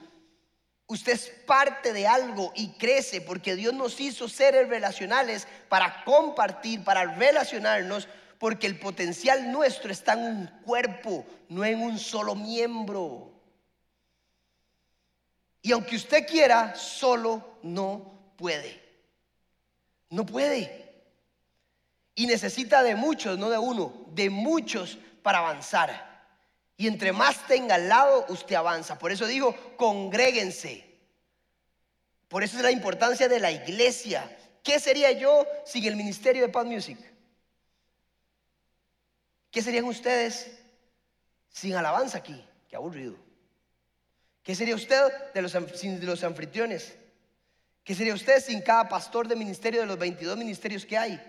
Usted 0.91 1.13
es 1.13 1.30
parte 1.45 1.93
de 1.93 2.06
algo 2.06 2.51
y 2.54 2.71
crece 2.71 3.21
porque 3.21 3.56
Dios 3.56 3.73
nos 3.73 3.97
hizo 4.01 4.27
seres 4.27 4.67
relacionales 4.67 5.47
para 5.69 6.04
compartir, 6.04 6.84
para 6.84 7.06
relacionarnos, 7.06 8.10
porque 8.38 8.67
el 8.67 8.77
potencial 8.77 9.54
nuestro 9.54 9.89
está 9.89 10.12
en 10.12 10.19
un 10.19 10.47
cuerpo, 10.65 11.25
no 11.47 11.63
en 11.63 11.82
un 11.82 11.97
solo 11.97 12.36
miembro. 12.36 13.32
Y 15.62 15.71
aunque 15.71 15.95
usted 15.95 16.27
quiera, 16.27 16.75
solo 16.75 17.60
no 17.63 18.34
puede. 18.36 18.84
No 20.10 20.25
puede. 20.25 20.93
Y 22.15 22.27
necesita 22.27 22.84
de 22.84 22.95
muchos, 22.95 23.39
no 23.39 23.49
de 23.49 23.60
uno, 23.60 23.93
de 24.08 24.30
muchos 24.30 24.97
para 25.23 25.38
avanzar. 25.38 26.11
Y 26.81 26.87
entre 26.87 27.11
más 27.11 27.45
tenga 27.45 27.75
al 27.75 27.87
lado, 27.87 28.25
usted 28.29 28.55
avanza. 28.55 28.97
Por 28.97 29.11
eso 29.11 29.27
digo, 29.27 29.55
congréguense. 29.77 30.83
Por 32.27 32.41
eso 32.41 32.57
es 32.57 32.63
la 32.63 32.71
importancia 32.71 33.27
de 33.27 33.39
la 33.39 33.51
iglesia. 33.51 34.35
¿Qué 34.63 34.79
sería 34.79 35.11
yo 35.11 35.45
sin 35.63 35.85
el 35.85 35.95
ministerio 35.95 36.41
de 36.41 36.49
Paz 36.49 36.65
Music? 36.65 36.97
¿Qué 39.51 39.61
serían 39.61 39.85
ustedes 39.85 40.57
sin 41.51 41.75
alabanza 41.75 42.17
aquí? 42.17 42.43
Qué 42.67 42.75
aburrido. 42.75 43.15
¿Qué 44.41 44.55
sería 44.55 44.73
usted 44.73 45.11
de 45.35 45.41
los, 45.43 45.55
sin 45.75 46.03
los 46.03 46.23
anfitriones? 46.23 46.95
¿Qué 47.83 47.93
sería 47.93 48.15
usted 48.15 48.43
sin 48.43 48.59
cada 48.59 48.89
pastor 48.89 49.27
de 49.27 49.35
ministerio 49.35 49.81
de 49.81 49.85
los 49.85 49.99
22 49.99 50.35
ministerios 50.35 50.83
que 50.87 50.97
hay? 50.97 51.21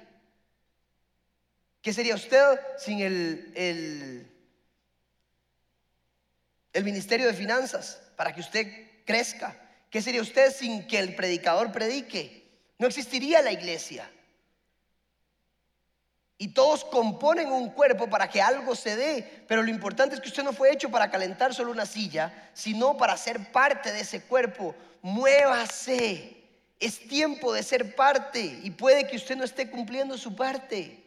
¿Qué 1.82 1.92
sería 1.92 2.14
usted 2.14 2.58
sin 2.78 3.00
el, 3.00 3.52
el, 3.54 4.32
el 6.72 6.84
ministerio 6.84 7.26
de 7.26 7.34
finanzas 7.34 8.00
para 8.16 8.34
que 8.34 8.40
usted 8.40 9.04
crezca? 9.04 9.56
¿Qué 9.90 10.00
sería 10.00 10.22
usted 10.22 10.52
sin 10.52 10.86
que 10.86 10.98
el 10.98 11.14
predicador 11.14 11.70
predique? 11.70 12.50
No 12.78 12.86
existiría 12.86 13.42
la 13.42 13.52
iglesia. 13.52 14.10
Y 16.38 16.48
todos 16.48 16.84
componen 16.84 17.52
un 17.52 17.70
cuerpo 17.70 18.10
para 18.10 18.28
que 18.28 18.42
algo 18.42 18.74
se 18.74 18.96
dé, 18.96 19.44
pero 19.46 19.62
lo 19.62 19.70
importante 19.70 20.16
es 20.16 20.20
que 20.20 20.28
usted 20.28 20.42
no 20.42 20.52
fue 20.52 20.72
hecho 20.72 20.90
para 20.90 21.08
calentar 21.08 21.54
solo 21.54 21.70
una 21.70 21.86
silla, 21.86 22.50
sino 22.52 22.96
para 22.96 23.16
ser 23.16 23.52
parte 23.52 23.92
de 23.92 24.00
ese 24.00 24.22
cuerpo. 24.22 24.74
Muévase. 25.02 26.38
Es 26.80 27.06
tiempo 27.06 27.52
de 27.52 27.62
ser 27.62 27.94
parte 27.94 28.40
y 28.40 28.72
puede 28.72 29.06
que 29.06 29.14
usted 29.14 29.36
no 29.36 29.44
esté 29.44 29.70
cumpliendo 29.70 30.18
su 30.18 30.34
parte. 30.34 31.04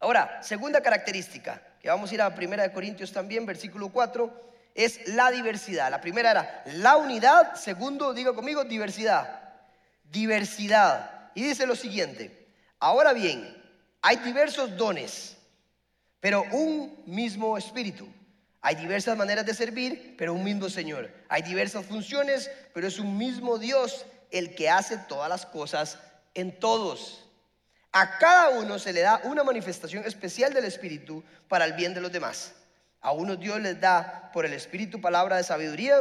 Ahora, 0.00 0.42
segunda 0.42 0.80
característica, 0.80 1.62
que 1.80 1.88
vamos 1.88 2.10
a 2.10 2.14
ir 2.14 2.22
a 2.22 2.28
1 2.28 2.72
Corintios 2.72 3.12
también, 3.12 3.46
versículo 3.46 3.88
4, 3.90 4.48
es 4.74 5.08
la 5.08 5.30
diversidad. 5.30 5.90
La 5.90 6.00
primera 6.00 6.30
era 6.30 6.62
la 6.74 6.96
unidad, 6.96 7.54
segundo, 7.54 8.14
diga 8.14 8.32
conmigo, 8.32 8.64
diversidad. 8.64 9.42
Diversidad. 10.04 11.30
Y 11.34 11.42
dice 11.42 11.66
lo 11.66 11.76
siguiente, 11.76 12.48
ahora 12.78 13.12
bien, 13.12 13.56
hay 14.02 14.16
diversos 14.16 14.76
dones, 14.76 15.36
pero 16.20 16.44
un 16.52 17.02
mismo 17.06 17.58
espíritu. 17.58 18.08
Hay 18.60 18.74
diversas 18.74 19.16
maneras 19.16 19.46
de 19.46 19.54
servir, 19.54 20.14
pero 20.18 20.34
un 20.34 20.42
mismo 20.42 20.68
Señor. 20.68 21.10
Hay 21.28 21.42
diversas 21.42 21.86
funciones, 21.86 22.50
pero 22.74 22.88
es 22.88 22.98
un 22.98 23.16
mismo 23.16 23.58
Dios 23.58 24.04
el 24.30 24.54
que 24.54 24.68
hace 24.68 24.98
todas 25.08 25.28
las 25.28 25.46
cosas 25.46 25.98
en 26.34 26.58
todos. 26.58 27.27
A 27.92 28.18
cada 28.18 28.50
uno 28.50 28.78
se 28.78 28.92
le 28.92 29.00
da 29.00 29.20
una 29.24 29.44
manifestación 29.44 30.04
especial 30.04 30.52
del 30.52 30.64
Espíritu 30.64 31.24
para 31.48 31.64
el 31.64 31.72
bien 31.72 31.94
de 31.94 32.00
los 32.00 32.12
demás. 32.12 32.54
A 33.00 33.12
unos 33.12 33.40
Dios 33.40 33.60
les 33.60 33.80
da 33.80 34.30
por 34.32 34.44
el 34.44 34.52
Espíritu 34.52 35.00
palabra 35.00 35.36
de 35.36 35.44
sabiduría, 35.44 36.00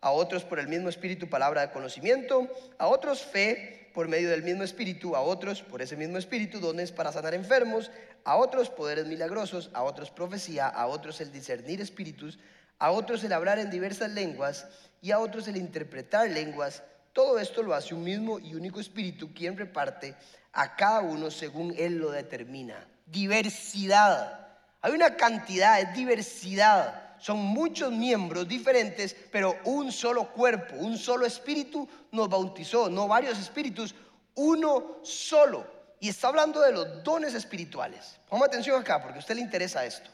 a 0.00 0.10
otros 0.10 0.44
por 0.44 0.58
el 0.58 0.68
mismo 0.68 0.88
Espíritu 0.88 1.28
palabra 1.28 1.62
de 1.62 1.72
conocimiento, 1.72 2.48
a 2.78 2.86
otros 2.86 3.22
fe 3.22 3.78
por 3.98 4.06
medio 4.06 4.30
del 4.30 4.44
mismo 4.44 4.62
espíritu, 4.62 5.16
a 5.16 5.20
otros 5.20 5.62
por 5.62 5.82
ese 5.82 5.96
mismo 5.96 6.18
espíritu 6.18 6.60
dones 6.60 6.92
para 6.92 7.10
sanar 7.10 7.34
enfermos, 7.34 7.90
a 8.24 8.36
otros 8.36 8.70
poderes 8.70 9.06
milagrosos, 9.06 9.70
a 9.74 9.82
otros 9.82 10.12
profecía, 10.12 10.68
a 10.68 10.86
otros 10.86 11.20
el 11.20 11.32
discernir 11.32 11.80
espíritus, 11.80 12.38
a 12.78 12.92
otros 12.92 13.24
el 13.24 13.32
hablar 13.32 13.58
en 13.58 13.70
diversas 13.70 14.12
lenguas 14.12 14.68
y 15.02 15.10
a 15.10 15.18
otros 15.18 15.48
el 15.48 15.56
interpretar 15.56 16.30
lenguas. 16.30 16.84
Todo 17.12 17.38
esto 17.38 17.62
lo 17.62 17.74
hace 17.74 17.94
un 17.94 18.04
mismo 18.04 18.38
y 18.38 18.54
único 18.54 18.80
espíritu 18.80 19.32
quien 19.34 19.56
reparte 19.56 20.14
a 20.52 20.76
cada 20.76 21.00
uno 21.00 21.30
según 21.30 21.74
él 21.76 21.98
lo 21.98 22.10
determina. 22.10 22.86
Diversidad. 23.06 24.48
Hay 24.80 24.92
una 24.92 25.16
cantidad, 25.16 25.78
de 25.78 25.92
diversidad 25.92 27.08
son 27.20 27.38
muchos 27.38 27.92
miembros 27.92 28.46
diferentes, 28.46 29.14
pero 29.30 29.56
un 29.64 29.90
solo 29.92 30.32
cuerpo, 30.32 30.76
un 30.76 30.96
solo 30.96 31.26
espíritu 31.26 31.88
nos 32.12 32.28
bautizó, 32.28 32.88
no 32.88 33.08
varios 33.08 33.38
espíritus, 33.38 33.94
uno 34.34 34.98
solo. 35.02 35.66
Y 36.00 36.08
está 36.08 36.28
hablando 36.28 36.60
de 36.60 36.72
los 36.72 37.02
dones 37.02 37.34
espirituales. 37.34 38.16
Ponga 38.28 38.46
atención 38.46 38.80
acá, 38.80 39.02
porque 39.02 39.16
a 39.16 39.20
usted 39.20 39.34
le 39.34 39.40
interesa 39.40 39.84
esto. 39.84 40.10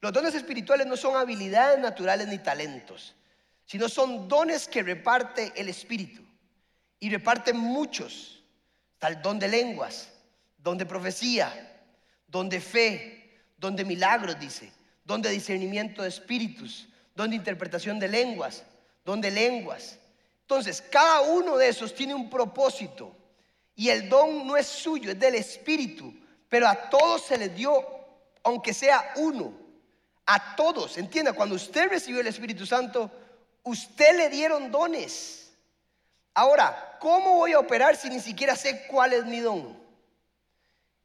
Los 0.00 0.12
dones 0.12 0.34
espirituales 0.34 0.86
no 0.86 0.96
son 0.96 1.16
habilidades 1.16 1.78
naturales 1.78 2.26
ni 2.26 2.38
talentos, 2.38 3.14
sino 3.68 3.88
son 3.88 4.26
dones 4.26 4.66
que 4.66 4.82
reparte 4.82 5.52
el 5.54 5.68
Espíritu. 5.68 6.22
Y 6.98 7.10
reparte 7.10 7.52
muchos. 7.52 8.42
Tal 8.98 9.22
don 9.22 9.38
de 9.38 9.46
lenguas, 9.46 10.10
don 10.56 10.76
de 10.76 10.84
profecía, 10.84 11.80
don 12.26 12.48
de 12.48 12.60
fe, 12.60 13.38
don 13.56 13.76
de 13.76 13.84
milagros, 13.84 14.40
dice 14.40 14.72
donde 15.08 15.30
discernimiento 15.30 16.02
de 16.02 16.10
espíritus, 16.10 16.86
donde 17.14 17.34
interpretación 17.34 17.98
de 17.98 18.08
lenguas, 18.08 18.62
donde 19.06 19.30
lenguas. 19.30 19.98
Entonces, 20.42 20.82
cada 20.82 21.22
uno 21.22 21.56
de 21.56 21.68
esos 21.68 21.94
tiene 21.94 22.14
un 22.14 22.28
propósito 22.28 23.16
y 23.74 23.88
el 23.88 24.10
don 24.10 24.46
no 24.46 24.54
es 24.54 24.66
suyo, 24.66 25.10
es 25.10 25.18
del 25.18 25.36
espíritu, 25.36 26.12
pero 26.50 26.68
a 26.68 26.90
todos 26.90 27.22
se 27.22 27.38
les 27.38 27.56
dio, 27.56 27.82
aunque 28.42 28.74
sea 28.74 29.14
uno, 29.16 29.50
a 30.26 30.54
todos. 30.54 30.98
Entienda, 30.98 31.32
cuando 31.32 31.54
usted 31.54 31.88
recibió 31.88 32.20
el 32.20 32.26
Espíritu 32.26 32.66
Santo, 32.66 33.10
usted 33.62 34.16
le 34.16 34.28
dieron 34.28 34.70
dones. 34.70 35.52
Ahora, 36.34 36.96
¿cómo 37.00 37.34
voy 37.34 37.52
a 37.52 37.58
operar 37.58 37.96
si 37.96 38.08
ni 38.08 38.20
siquiera 38.20 38.56
sé 38.56 38.86
cuál 38.86 39.12
es 39.12 39.24
mi 39.24 39.40
don? 39.40 39.76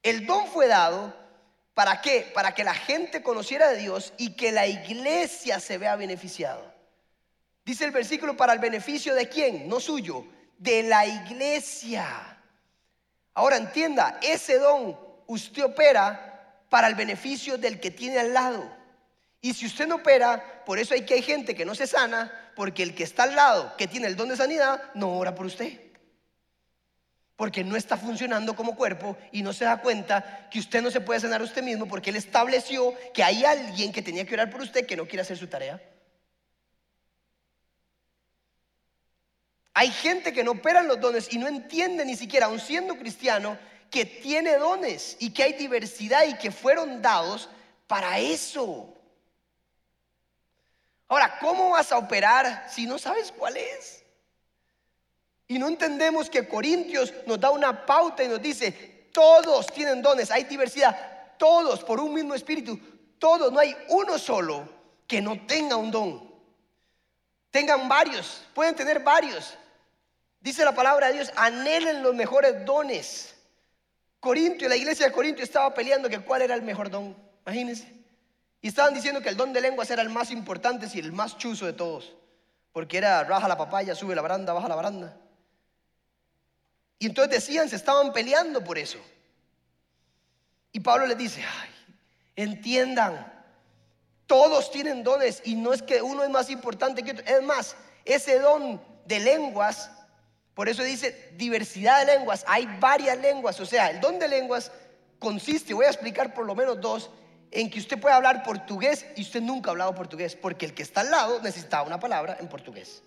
El 0.02 0.26
don 0.26 0.48
fue 0.48 0.68
dado 0.68 1.14
¿Para 1.74 2.02
qué? 2.02 2.32
Para 2.34 2.54
que 2.54 2.64
la 2.64 2.76
gente 2.76 3.24
conociera 3.24 3.70
de 3.70 3.78
Dios 3.78 4.14
y 4.18 4.36
que 4.36 4.52
la 4.52 4.68
iglesia 4.68 5.60
se 5.60 5.78
vea 5.78 5.96
beneficiado. 5.96 6.72
Dice 7.66 7.86
el 7.86 7.92
versículo, 7.92 8.38
¿para 8.38 8.54
el 8.54 8.60
beneficio 8.60 9.16
de 9.16 9.28
quién? 9.28 9.68
No 9.68 9.80
suyo, 9.80 10.26
de 10.58 10.84
la 10.84 11.06
iglesia. 11.06 12.06
Ahora 13.34 13.58
entienda, 13.58 14.20
ese 14.22 14.60
don 14.60 14.98
usted 15.26 15.64
opera 15.64 16.60
para 16.70 16.88
el 16.88 16.96
beneficio 16.96 17.58
del 17.58 17.80
que 17.80 17.90
tiene 17.90 18.20
al 18.20 18.34
lado. 18.34 18.70
Y 19.42 19.54
si 19.54 19.66
usted 19.66 19.88
no 19.88 19.96
opera, 19.96 20.64
por 20.66 20.78
eso 20.78 20.94
hay 20.94 21.06
que 21.06 21.16
hay 21.16 21.24
gente 21.24 21.56
que 21.56 21.66
no 21.66 21.74
se 21.74 21.88
sana, 21.88 22.43
porque 22.56 22.84
el 22.84 22.96
que 22.96 23.04
está 23.04 23.24
al 23.24 23.36
lado, 23.36 23.76
que 23.78 23.88
tiene 23.88 24.08
el 24.08 24.16
don 24.16 24.30
de 24.30 24.38
sanidad, 24.38 24.82
no 24.94 25.18
ora 25.18 25.36
por 25.36 25.46
usted 25.46 25.84
porque 27.36 27.64
no 27.64 27.76
está 27.76 27.98
funcionando 27.98 28.56
como 28.56 28.76
cuerpo 28.76 29.18
y 29.32 29.42
no 29.42 29.54
se 29.54 29.66
da 29.66 29.82
cuenta 29.82 30.48
que 30.50 30.60
usted 30.60 30.82
no 30.82 30.92
se 30.92 31.02
puede 31.02 31.20
sanar 31.20 31.42
usted 31.42 31.64
mismo 31.64 31.88
porque 31.88 32.10
él 32.10 32.16
estableció 32.16 32.94
que 33.14 33.24
hay 33.24 33.44
alguien 33.44 33.92
que 33.92 34.02
tenía 34.02 34.26
que 34.26 34.36
orar 34.36 34.50
por 34.50 34.62
usted 34.62 34.86
que 34.86 34.96
no 34.96 35.08
quiere 35.08 35.24
hacer 35.24 35.38
su 35.38 35.48
tarea. 35.48 35.82
Hay 39.74 39.90
gente 39.90 40.32
que 40.32 40.44
no 40.44 40.52
opera 40.52 40.84
los 40.84 41.02
dones 41.02 41.34
y 41.34 41.40
no 41.40 41.48
entiende 41.48 42.06
ni 42.06 42.16
siquiera, 42.16 42.46
aun 42.46 42.60
siendo 42.60 42.96
cristiano, 42.98 43.58
que 43.90 44.06
tiene 44.06 44.56
dones 44.58 45.18
y 45.20 45.32
que 45.32 45.44
hay 45.44 45.54
diversidad 45.54 46.26
y 46.28 46.38
que 46.38 46.52
fueron 46.52 47.02
dados 47.02 47.50
para 47.88 48.20
eso. 48.20 48.96
Ahora, 51.08 51.38
¿cómo 51.40 51.72
vas 51.72 51.92
a 51.92 51.98
operar 51.98 52.68
si 52.70 52.86
no 52.86 52.98
sabes 52.98 53.32
cuál 53.32 53.58
es? 53.58 54.04
Y 55.48 55.60
no 55.60 55.68
entendemos 55.68 56.30
que 56.30 56.48
Corintios 56.48 57.14
nos 57.26 57.40
da 57.40 57.52
una 57.52 57.86
pauta 57.86 58.24
y 58.24 58.28
nos 58.28 58.42
dice, 58.42 58.72
todos 59.12 59.68
tienen 59.68 60.02
dones, 60.02 60.32
hay 60.32 60.46
diversidad, 60.46 61.38
todos 61.38 61.84
por 61.84 62.00
un 62.00 62.14
mismo 62.14 62.34
espíritu, 62.34 62.80
todos, 63.20 63.52
no 63.52 63.60
hay 63.60 63.76
uno 63.90 64.18
solo 64.18 64.68
que 65.08 65.22
no 65.22 65.46
tenga 65.46 65.76
un 65.76 65.92
don. 65.92 66.34
Tengan 67.52 67.88
varios, 67.88 68.44
pueden 68.54 68.76
tener 68.76 69.02
varios. 69.02 69.56
Dice 70.40 70.66
la 70.66 70.74
palabra 70.74 71.08
de 71.08 71.14
Dios, 71.14 71.32
anhelen 71.36 72.02
los 72.02 72.16
mejores 72.16 72.66
dones. 72.66 73.36
Corintio, 74.20 74.68
la 74.68 74.76
iglesia 74.76 75.06
de 75.06 75.12
Corintio 75.12 75.44
estaba 75.44 75.74
peleando 75.74 76.10
que 76.10 76.20
cuál 76.20 76.42
era 76.42 76.56
el 76.56 76.64
mejor 76.64 76.90
don, 76.90 77.16
imagínense. 77.46 78.03
Y 78.64 78.70
estaban 78.70 78.94
diciendo 78.94 79.20
que 79.22 79.28
el 79.28 79.36
don 79.36 79.52
de 79.52 79.60
lenguas 79.60 79.92
era 79.92 80.02
el 80.02 80.10
más 80.10 80.32
importante 80.32 80.88
y 80.94 81.00
el 81.00 81.12
más 81.12 81.38
chuzo 81.38 81.66
de 81.66 81.74
todos. 81.74 82.14
Porque 82.72 82.98
era 82.98 83.22
raja 83.26 83.46
la 83.46 83.58
papaya, 83.58 83.94
sube 83.94 84.16
la 84.16 84.22
baranda, 84.22 84.54
baja 84.54 84.70
la 84.70 84.76
baranda. 84.76 85.18
Y 86.98 87.08
entonces 87.08 87.34
decían, 87.34 87.68
se 87.68 87.76
estaban 87.76 88.14
peleando 88.14 88.64
por 88.64 88.78
eso. 88.78 89.00
Y 90.72 90.80
Pablo 90.80 91.06
les 91.06 91.18
dice, 91.18 91.44
ay, 91.44 91.70
entiendan 92.38 93.32
Todos 94.28 94.72
tienen 94.72 95.04
dones 95.04 95.42
y 95.44 95.56
no 95.56 95.74
es 95.74 95.82
que 95.82 96.02
uno 96.02 96.24
es 96.24 96.30
más 96.30 96.50
importante 96.50 97.04
que 97.04 97.12
otro. 97.12 97.26
Es 97.26 97.44
más, 97.44 97.76
ese 98.06 98.40
don 98.40 98.82
de 99.06 99.20
lenguas, 99.20 99.92
por 100.54 100.70
eso 100.70 100.84
dice 100.84 101.34
diversidad 101.36 102.00
de 102.00 102.18
lenguas, 102.18 102.46
hay 102.48 102.66
varias 102.80 103.18
lenguas. 103.18 103.60
O 103.60 103.66
sea, 103.66 103.90
el 103.90 104.00
don 104.00 104.20
de 104.20 104.30
lenguas 104.30 104.72
consiste, 105.20 105.74
voy 105.74 105.86
a 105.86 105.90
explicar 105.90 106.34
por 106.34 106.46
lo 106.46 106.56
menos 106.56 106.80
dos, 106.80 107.12
en 107.54 107.70
que 107.70 107.80
usted 107.80 108.00
puede 108.00 108.16
hablar 108.16 108.44
portugués 108.44 109.06
y 109.16 109.22
usted 109.22 109.42
nunca 109.42 109.70
ha 109.70 109.72
hablado 109.72 109.94
portugués, 109.94 110.36
porque 110.36 110.66
el 110.66 110.74
que 110.74 110.82
está 110.82 111.02
al 111.02 111.12
lado 111.12 111.42
necesitaba 111.42 111.84
una 111.84 112.00
palabra 112.00 112.38
en 112.40 112.48
portugués. 112.48 113.04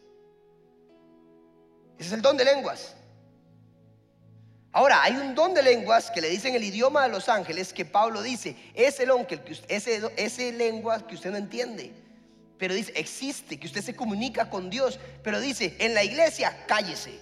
Ese 1.98 2.08
es 2.08 2.12
el 2.12 2.22
don 2.22 2.36
de 2.36 2.44
lenguas. 2.44 2.94
Ahora, 4.70 5.02
hay 5.02 5.16
un 5.16 5.34
don 5.34 5.52
de 5.52 5.62
lenguas 5.62 6.10
que 6.10 6.20
le 6.20 6.28
dicen 6.28 6.54
el 6.54 6.62
idioma 6.62 7.04
de 7.04 7.08
los 7.08 7.28
ángeles 7.28 7.72
que 7.72 7.84
Pablo 7.84 8.22
dice, 8.22 8.56
ese, 8.74 9.06
don 9.06 9.26
que 9.26 9.40
ese, 9.68 10.02
ese 10.16 10.52
lengua 10.52 11.04
que 11.06 11.14
usted 11.14 11.30
no 11.30 11.38
entiende, 11.38 11.92
pero 12.58 12.74
dice, 12.74 12.92
existe, 12.94 13.58
que 13.58 13.66
usted 13.66 13.82
se 13.82 13.96
comunica 13.96 14.48
con 14.48 14.70
Dios, 14.70 15.00
pero 15.22 15.40
dice, 15.40 15.74
en 15.78 15.94
la 15.94 16.04
iglesia, 16.04 16.64
cállese. 16.68 17.18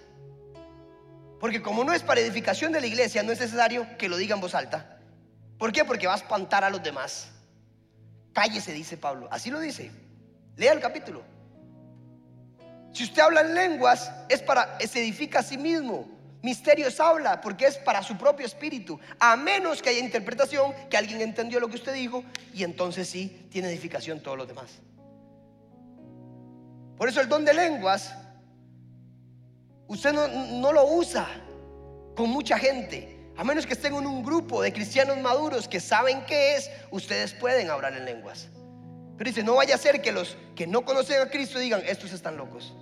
Porque 1.41 1.63
como 1.63 1.85
no 1.85 1.93
es 1.93 2.03
para 2.03 2.21
edificación 2.21 2.73
de 2.73 2.81
la 2.81 2.87
iglesia, 2.87 3.23
no 3.23 3.33
es 3.33 3.41
necesario 3.41 3.87
que 3.97 4.09
lo 4.09 4.17
diga 4.17 4.35
en 4.35 4.41
voz 4.41 4.55
alta. 4.55 4.94
¿Por 5.59 5.73
qué? 5.73 5.85
Porque 5.85 6.07
va 6.07 6.15
a 6.15 6.17
espantar 6.17 6.65
a 6.65 6.71
los 6.71 6.83
demás. 6.83 7.29
Cállese, 8.33 8.73
dice 8.73 8.97
Pablo. 8.97 9.29
Así 9.31 9.51
lo 9.51 9.61
dice. 9.61 9.91
Lea 10.57 10.73
el 10.73 10.81
capítulo. 10.81 11.23
Si 12.93 13.05
usted 13.05 13.23
habla 13.23 13.41
en 13.41 13.55
lenguas, 13.55 14.11
es 14.29 14.41
para, 14.43 14.79
se 14.81 15.01
edifica 15.01 15.41
a 15.41 15.43
sí 15.43 15.59
mismo. 15.59 16.09
Misterios 16.43 17.01
habla 17.01 17.41
porque 17.41 17.67
es 17.67 17.79
para 17.79 18.03
su 18.03 18.17
propio 18.17 18.47
espíritu. 18.47 19.01
A 19.19 19.35
menos 19.35 19.81
que 19.81 19.91
haya 19.91 19.99
interpretación, 19.99 20.75
que 20.91 20.97
alguien 20.97 21.21
entendió 21.21 21.59
lo 21.59 21.69
que 21.69 21.77
usted 21.77 21.95
dijo 21.95 22.23
y 22.53 22.63
entonces 22.63 23.09
sí 23.09 23.49
tiene 23.51 23.69
edificación 23.69 24.21
todos 24.21 24.37
los 24.37 24.47
demás. 24.47 24.81
Por 26.97 27.09
eso 27.09 27.21
el 27.21 27.29
don 27.29 27.45
de 27.45 27.55
lenguas, 27.55 28.15
usted 29.89 30.13
no, 30.13 30.29
no 30.29 30.73
lo 30.73 30.85
usa 30.87 31.27
con 32.15 32.31
mucha 32.31 32.59
gente. 32.59 33.14
A 33.37 33.43
menos 33.43 33.67
que 33.67 33.73
estén 33.73 33.95
en 33.95 34.07
un 34.07 34.23
grupo 34.23 34.63
de 34.63 34.73
cristianos 34.73 35.19
maduros 35.19 35.67
que 35.67 35.81
saben 35.81 36.25
qué 36.27 36.57
es, 36.57 36.71
ustedes 36.91 37.35
pueden 37.35 37.69
hablar 37.69 37.95
en 37.95 38.05
lenguas. 38.05 38.49
Pero 39.19 39.29
dice, 39.29 39.43
no 39.43 39.57
vaya 39.57 39.75
a 39.75 39.79
ser 39.79 40.03
que 40.03 40.13
los 40.13 40.37
que 40.55 40.67
no 40.67 40.85
conocen 40.85 41.21
a 41.21 41.29
Cristo 41.29 41.59
digan, 41.59 41.83
estos 41.85 42.13
están 42.13 42.37
locos. 42.37 42.75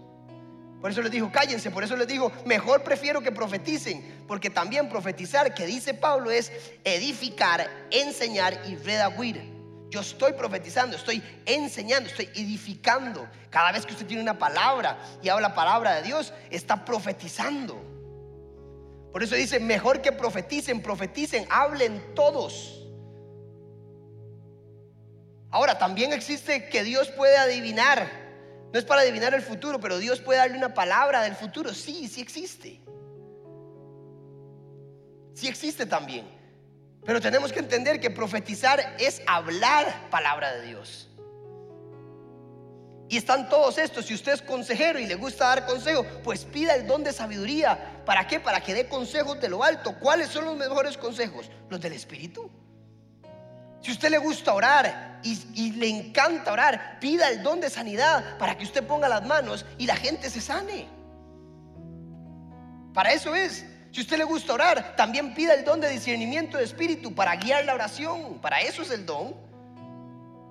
Por 0.81 0.91
eso 0.91 1.01
les 1.01 1.13
dijo, 1.13 1.31
cállense, 1.31 1.71
por 1.71 1.85
eso 1.85 1.97
les 1.97 2.09
digo, 2.09 2.33
mejor 2.45 2.83
prefiero 2.83 3.21
que 3.23 3.31
profeticen, 3.31 4.25
porque 4.27 4.51
también 4.51 4.89
profetizar, 4.89 5.55
que 5.55 5.65
dice 5.65 5.95
Pablo, 5.95 6.31
es 6.31 6.51
edificar, 6.85 7.71
enseñar 7.91 8.61
y 8.67 8.77
redaguir. 8.77 9.53
Yo 9.91 10.01
estoy 10.01 10.33
profetizando, 10.33 10.97
estoy 10.97 11.23
enseñando, 11.47 12.09
estoy 12.09 12.29
edificando. 12.35 13.29
Cada 13.49 13.73
vez 13.73 13.87
que 13.87 13.93
usted 13.93 14.07
tiene 14.07 14.23
una 14.23 14.39
palabra 14.39 14.99
y 15.23 15.29
habla 15.29 15.51
la 15.51 15.55
palabra 15.55 15.95
de 15.95 16.03
Dios, 16.03 16.33
está 16.51 16.85
profetizando. 16.85 17.92
Por 19.13 19.23
eso 19.23 19.35
dice, 19.35 19.61
mejor 19.61 20.01
que 20.01 20.11
profeticen, 20.11 20.83
profeticen, 20.83 21.47
hablen 21.51 22.15
todos. 22.15 22.89
Ahora, 25.51 25.79
también 25.79 26.13
existe 26.13 26.69
que 26.71 26.83
Dios 26.83 27.11
puede 27.11 27.37
adivinar 27.37 28.23
no 28.73 28.79
es 28.79 28.87
para 28.87 29.03
adivinar 29.03 29.35
el 29.35 29.43
futuro, 29.43 29.79
pero 29.79 29.99
Dios 29.99 30.21
puede 30.21 30.39
darle 30.39 30.57
una 30.57 30.73
palabra 30.73 31.23
del 31.23 31.35
futuro. 31.35 31.75
Sí, 31.75 32.09
sí 32.09 32.23
existe. 32.23 32.81
Sí 35.35 35.47
existe 35.47 35.85
también. 35.85 36.27
Pero 37.05 37.21
tenemos 37.21 37.53
que 37.53 37.59
entender 37.59 38.01
que 38.01 38.11
profetizar 38.11 38.97
es 38.99 39.21
hablar 39.27 40.09
palabra 40.11 40.55
de 40.55 40.67
Dios. 40.69 41.11
Y 43.11 43.19
están 43.19 43.51
todos 43.51 43.77
estos. 43.77 44.07
Si 44.07 44.15
usted 44.15 44.33
es 44.33 44.43
consejero 44.43 44.99
y 44.99 45.05
le 45.05 45.17
gusta 45.17 45.49
dar 45.49 45.67
consejo, 45.67 46.07
pues 46.25 46.47
pida 46.47 46.75
el 46.75 46.87
don 46.87 47.05
de 47.05 47.13
sabiduría. 47.13 47.92
¿Para 48.05 48.27
qué? 48.27 48.41
Para 48.41 48.61
que 48.61 48.75
dé 48.75 48.89
consejos 48.89 49.41
de 49.41 49.49
lo 49.49 49.63
alto. 49.63 49.99
¿Cuáles 49.99 50.29
son 50.29 50.45
los 50.45 50.57
mejores 50.57 50.97
consejos? 50.97 51.51
Los 51.69 51.81
del 51.81 51.93
Espíritu. 51.93 52.51
Si 53.81 53.91
usted 53.91 54.11
le 54.11 54.19
gusta 54.19 54.55
orar 54.55 55.21
y, 55.25 55.73
le 55.73 55.89
encanta 55.89 56.53
orar, 56.53 56.99
pida 57.01 57.29
el 57.29 57.43
don 57.43 57.61
de 57.61 57.69
sanidad 57.69 58.39
para 58.39 58.57
que 58.57 58.65
usted 58.65 58.87
ponga 58.87 59.09
las 59.09 59.27
manos 59.27 59.67
y 59.77 59.87
la 59.87 59.97
gente 59.97 60.31
se 60.31 60.41
sane. 60.41 60.87
Para 62.95 63.13
eso 63.13 63.35
es. 63.35 63.67
Si 63.91 64.01
usted 64.01 64.19
le 64.19 64.25
gusta 64.25 64.55
orar, 64.55 64.95
también 64.97 65.35
pida 65.35 65.55
el 65.55 65.65
don 65.65 65.81
de 65.81 65.89
discernimiento 65.91 66.59
de 66.59 66.65
espíritu 66.65 67.15
para 67.15 67.37
guiar 67.37 67.65
la 67.65 67.75
oración. 67.75 68.41
Para 68.41 68.61
eso 68.61 68.83
es 68.83 68.91
el 68.91 69.05
don. 69.05 69.35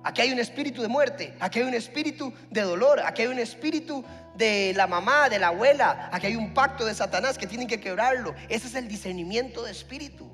Aquí 0.04 0.20
hay 0.20 0.32
un 0.32 0.38
espíritu 0.38 0.82
de 0.82 0.88
muerte, 0.88 1.34
aquí 1.38 1.60
hay 1.60 1.64
un 1.64 1.74
espíritu 1.74 2.32
de 2.50 2.62
dolor, 2.62 3.00
aquí 3.04 3.22
hay 3.22 3.28
un 3.28 3.38
espíritu 3.38 4.04
de 4.34 4.72
la 4.74 4.86
mamá, 4.86 5.28
de 5.28 5.38
la 5.38 5.48
abuela, 5.48 6.08
aquí 6.12 6.28
hay 6.28 6.36
un 6.36 6.54
pacto 6.54 6.84
de 6.84 6.94
Satanás 6.94 7.38
que 7.38 7.46
tienen 7.46 7.68
que 7.68 7.80
quebrarlo. 7.80 8.34
Ese 8.48 8.66
es 8.66 8.74
el 8.74 8.88
discernimiento 8.88 9.62
de 9.62 9.72
espíritu. 9.72 10.30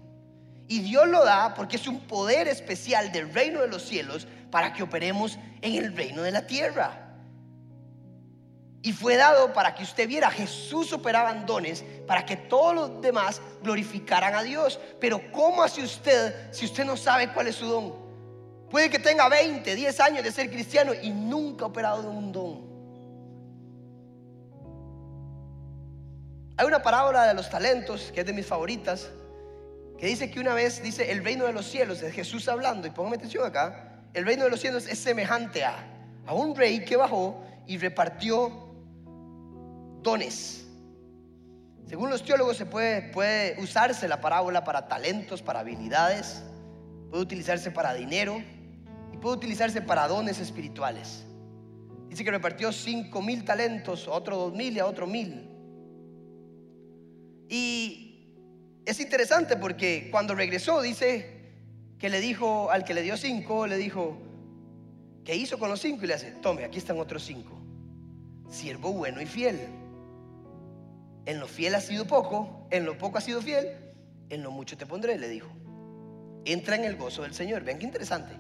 Y 0.69 0.81
Dios 0.81 1.09
lo 1.09 1.25
da 1.25 1.55
porque 1.55 1.77
es 1.77 1.87
un 1.89 2.01
poder 2.01 2.47
especial 2.47 3.11
del 3.11 3.33
reino 3.33 3.61
de 3.61 3.69
los 3.69 3.83
cielos 3.83 4.27
para 4.51 4.73
que 4.73 4.83
operemos 4.83 5.39
en 5.63 5.75
el 5.75 5.97
reino 5.97 6.23
de 6.23 6.31
la 6.31 6.47
tierra. 6.47 7.05
Y 8.83 8.93
fue 8.93 9.17
dado 9.17 9.53
para 9.53 9.75
que 9.75 9.83
usted 9.83 10.07
viera, 10.07 10.31
Jesús 10.31 10.93
operaba 10.93 11.35
dones 11.35 11.85
para 12.07 12.25
que 12.25 12.37
todos 12.37 12.75
los 12.75 13.01
demás 13.01 13.41
glorificaran 13.63 14.35
a 14.35 14.43
Dios. 14.43 14.79
Pero 15.01 15.21
¿cómo 15.33 15.63
hace 15.63 15.83
usted 15.83 16.53
si 16.53 16.67
usted 16.67 16.85
no 16.85 16.97
sabe 16.97 17.33
cuál 17.33 17.49
es 17.49 17.57
su 17.57 17.67
don? 17.67 17.95
Puede 18.71 18.91
que 18.91 18.99
tenga 18.99 19.29
20, 19.29 19.75
10 19.75 20.01
años 20.01 20.23
de 20.23 20.31
ser 20.31 20.51
cristiano 20.51 20.93
y 20.95 21.11
nunca 21.11 21.65
ha 21.65 21.69
operado 21.69 22.03
en 22.03 22.17
un 22.17 22.33
don. 22.33 22.68
Hay 26.59 26.67
una 26.67 26.83
parábola 26.83 27.25
de 27.25 27.35
los 27.35 27.49
talentos 27.49 28.11
que 28.13 28.23
es 28.23 28.27
de 28.27 28.33
mis 28.33 28.45
favoritas 28.45 29.09
que 29.97 30.07
dice 30.07 30.29
que 30.29 30.41
una 30.41 30.55
vez, 30.55 30.83
dice, 30.83 31.13
el 31.13 31.23
reino 31.23 31.45
de 31.45 31.53
los 31.53 31.67
cielos, 31.67 32.03
es 32.03 32.13
Jesús 32.13 32.49
hablando, 32.49 32.89
y 32.89 32.91
póngame 32.91 33.15
atención 33.15 33.47
acá, 33.47 34.03
el 34.13 34.25
reino 34.25 34.43
de 34.43 34.51
los 34.51 34.59
cielos 34.59 34.89
es 34.89 34.99
semejante 34.99 35.65
a, 35.65 35.77
a 36.27 36.35
un 36.35 36.57
rey 36.57 36.85
que 36.85 36.97
bajó 36.97 37.41
y 37.65 37.79
repartió 37.79 38.75
dones. 40.03 40.67
Según 41.87 42.11
los 42.11 42.25
teólogos 42.25 42.57
se 42.57 42.67
puede, 42.67 43.03
puede 43.13 43.61
usarse 43.63 44.09
la 44.09 44.21
parábola 44.21 44.65
para 44.65 44.89
talentos, 44.89 45.43
para 45.43 45.61
habilidades, 45.61 46.43
puede 47.09 47.23
utilizarse 47.23 47.71
para 47.71 47.95
dinero 47.95 48.43
y 49.13 49.17
puede 49.17 49.37
utilizarse 49.37 49.81
para 49.81 50.09
dones 50.09 50.41
espirituales. 50.41 51.25
Dice 52.09 52.25
que 52.25 52.33
repartió 52.33 52.73
cinco 52.73 53.23
mil 53.23 53.45
talentos, 53.45 54.09
a 54.09 54.11
otro 54.11 54.37
dos 54.37 54.55
mil 54.55 54.77
y 54.77 54.81
a 54.81 54.87
otro 54.87 55.07
mil. 55.07 55.48
Y 57.49 58.09
es 58.85 59.01
interesante 59.01 59.57
porque 59.57 60.09
cuando 60.11 60.35
regresó 60.35 60.81
dice 60.83 61.39
que 61.99 62.09
le 62.09 62.21
dijo 62.21 62.71
al 62.71 62.85
que 62.85 62.95
le 62.95 63.03
dio 63.03 63.17
cinco, 63.17 63.67
le 63.67 63.77
dijo, 63.77 64.19
¿qué 65.25 65.35
hizo 65.35 65.59
con 65.59 65.69
los 65.71 65.81
cinco? 65.81 66.05
Y 66.05 66.09
le 66.09 66.15
hace, 66.15 66.31
tome, 66.33 66.65
aquí 66.65 66.79
están 66.79 66.99
otros 66.99 67.25
cinco. 67.25 67.59
Siervo 68.51 68.93
bueno 68.93 69.21
y 69.21 69.27
fiel. 69.27 69.61
En 71.27 71.41
lo 71.41 71.47
fiel 71.47 71.75
ha 71.75 71.81
sido 71.81 72.07
poco, 72.07 72.67
en 72.71 72.85
lo 72.85 72.97
poco 72.97 73.19
ha 73.19 73.21
sido 73.21 73.43
fiel, 73.43 73.69
en 74.31 74.43
lo 74.43 74.51
mucho 74.51 74.77
te 74.77 74.87
pondré, 74.87 75.19
le 75.19 75.29
dijo. 75.29 75.51
Entra 76.45 76.77
en 76.77 76.85
el 76.85 76.97
gozo 76.97 77.23
del 77.23 77.35
Señor. 77.35 77.63
Vean 77.65 77.79
qué 77.79 77.85
interesante. 77.85 78.33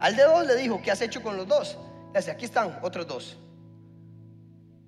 Al 0.00 0.16
de 0.16 0.22
dos 0.22 0.46
le 0.46 0.56
dijo, 0.56 0.80
¿qué 0.80 0.90
has 0.90 1.02
hecho 1.02 1.22
con 1.22 1.36
los 1.36 1.46
dos? 1.46 1.76
Le 2.12 2.18
hace, 2.18 2.30
aquí 2.30 2.44
están 2.46 2.78
otros 2.82 3.06
dos. 3.06 3.36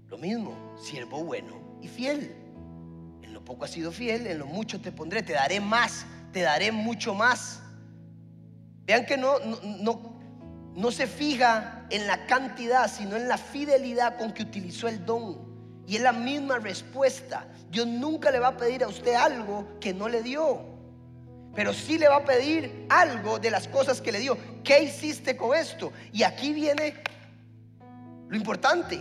Lo 0.08 0.16
mismo, 0.16 0.74
siervo 0.78 1.22
bueno 1.24 1.78
y 1.82 1.88
fiel 1.88 2.45
poco 3.44 3.64
has 3.64 3.70
sido 3.70 3.92
fiel, 3.92 4.26
en 4.26 4.38
lo 4.38 4.46
mucho 4.46 4.80
te 4.80 4.92
pondré, 4.92 5.22
te 5.22 5.32
daré 5.32 5.60
más, 5.60 6.06
te 6.32 6.42
daré 6.42 6.72
mucho 6.72 7.14
más. 7.14 7.60
Vean 8.84 9.04
que 9.04 9.16
no, 9.16 9.38
no, 9.40 10.20
no, 10.74 10.90
se 10.90 11.06
fija 11.06 11.86
en 11.90 12.06
la 12.06 12.26
cantidad, 12.26 12.90
sino 12.90 13.16
en 13.16 13.28
la 13.28 13.36
fidelidad 13.36 14.16
con 14.16 14.32
que 14.32 14.42
utilizó 14.42 14.88
el 14.88 15.04
don. 15.04 15.84
Y 15.86 15.96
es 15.96 16.02
la 16.02 16.12
misma 16.12 16.58
respuesta. 16.58 17.46
Dios 17.70 17.86
nunca 17.86 18.30
le 18.30 18.38
va 18.38 18.48
a 18.48 18.56
pedir 18.56 18.84
a 18.84 18.88
usted 18.88 19.14
algo 19.14 19.78
que 19.80 19.92
no 19.92 20.08
le 20.08 20.22
dio. 20.22 20.60
Pero 21.54 21.72
sí 21.72 21.98
le 21.98 22.08
va 22.08 22.16
a 22.16 22.24
pedir 22.24 22.86
algo 22.88 23.38
de 23.38 23.50
las 23.50 23.66
cosas 23.66 24.00
que 24.00 24.12
le 24.12 24.20
dio. 24.20 24.36
¿Qué 24.62 24.82
hiciste 24.84 25.36
con 25.36 25.56
esto? 25.56 25.92
Y 26.12 26.22
aquí 26.22 26.52
viene 26.52 26.94
lo 28.28 28.36
importante. 28.36 29.00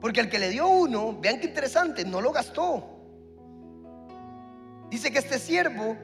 Porque 0.00 0.20
el 0.20 0.28
que 0.28 0.40
le 0.40 0.48
dio 0.48 0.66
uno, 0.66 1.16
vean 1.20 1.38
qué 1.38 1.46
interesante, 1.46 2.04
no 2.04 2.20
lo 2.20 2.32
gastó. 2.32 2.91
Dice 4.92 5.10
que 5.10 5.20
este 5.20 5.38
siervo 5.38 5.96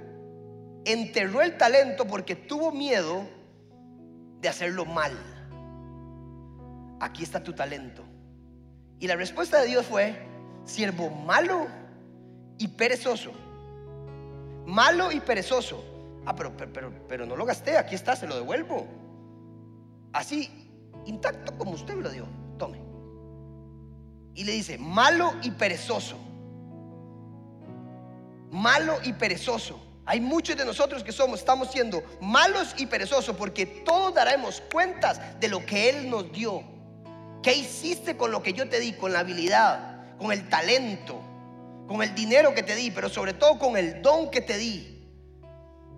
enterró 0.87 1.43
el 1.43 1.59
talento 1.59 2.07
porque 2.07 2.35
tuvo 2.35 2.73
miedo 2.73 3.29
de 4.41 4.49
hacerlo 4.49 4.87
mal. 4.87 5.13
Aquí 6.99 7.23
está 7.23 7.45
tu 7.45 7.53
talento. 7.53 8.03
Y 8.99 9.07
la 9.07 9.15
respuesta 9.15 9.61
de 9.61 9.67
Dios 9.67 9.85
fue, 9.85 10.19
siervo 10.65 11.11
malo 11.11 11.67
y 12.57 12.69
perezoso. 12.69 13.33
Malo 14.65 15.13
y 15.13 15.21
perezoso. 15.21 15.85
Ah, 16.25 16.35
pero, 16.35 16.57
pero, 16.57 16.91
pero, 17.07 17.27
no 17.27 17.37
lo 17.37 17.45
gasté, 17.45 17.77
aquí 17.77 17.95
está, 17.95 18.17
se 18.17 18.27
lo 18.27 18.37
devuelvo. 18.37 18.87
así, 20.15 20.51
intacto 21.05 21.59
como 21.59 21.73
usted 21.73 21.95
lo 21.97 22.09
dio. 22.09 22.27
Tome. 22.57 22.81
Y 24.35 24.45
le 24.45 24.53
dice, 24.53 24.79
malo 24.79 25.35
y 25.43 25.51
perezoso. 25.51 26.28
Malo 28.51 28.99
y 29.05 29.13
perezoso. 29.13 29.81
Hay 30.07 30.21
muchos 30.21 30.57
de 30.57 30.65
nosotros 30.65 31.05
que 31.05 31.13
somos, 31.13 31.41
estamos 31.41 31.71
siendo 31.71 32.03
malos 32.21 32.75
y 32.79 32.87
perezosos 32.87 33.37
porque 33.37 33.67
todos 33.67 34.15
daremos 34.15 34.63
cuentas 34.73 35.21
de 35.39 35.49
lo 35.49 35.67
que 35.67 35.91
Él 35.91 36.09
nos 36.09 36.33
dio. 36.33 36.63
¿Qué 37.43 37.53
hiciste 37.53 38.17
con 38.17 38.31
lo 38.31 38.43
que 38.43 38.55
yo 38.55 38.69
te 38.69 38.81
di? 38.81 38.95
Con 38.95 39.13
la 39.13 39.19
habilidad, 39.19 40.17
con 40.17 40.33
el 40.33 40.49
talento, 40.49 41.21
con 41.87 42.03
el 42.03 42.15
dinero 42.15 42.55
que 42.55 42.63
te 42.63 42.75
di, 42.75 42.91
pero 42.91 43.09
sobre 43.09 43.35
todo 43.35 43.59
con 43.59 43.77
el 43.77 44.01
don 44.01 44.31
que 44.31 44.41
te 44.41 44.57
di. 44.57 44.99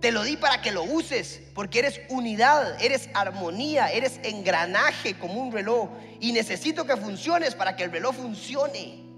Te 0.00 0.12
lo 0.12 0.24
di 0.24 0.36
para 0.36 0.62
que 0.62 0.72
lo 0.72 0.82
uses, 0.82 1.42
porque 1.54 1.78
eres 1.78 2.00
unidad, 2.08 2.82
eres 2.82 3.10
armonía, 3.14 3.92
eres 3.92 4.18
engranaje 4.24 5.14
como 5.18 5.34
un 5.34 5.52
reloj. 5.52 5.90
Y 6.20 6.32
necesito 6.32 6.86
que 6.86 6.96
funciones 6.96 7.54
para 7.54 7.76
que 7.76 7.84
el 7.84 7.92
reloj 7.92 8.16
funcione. 8.16 9.09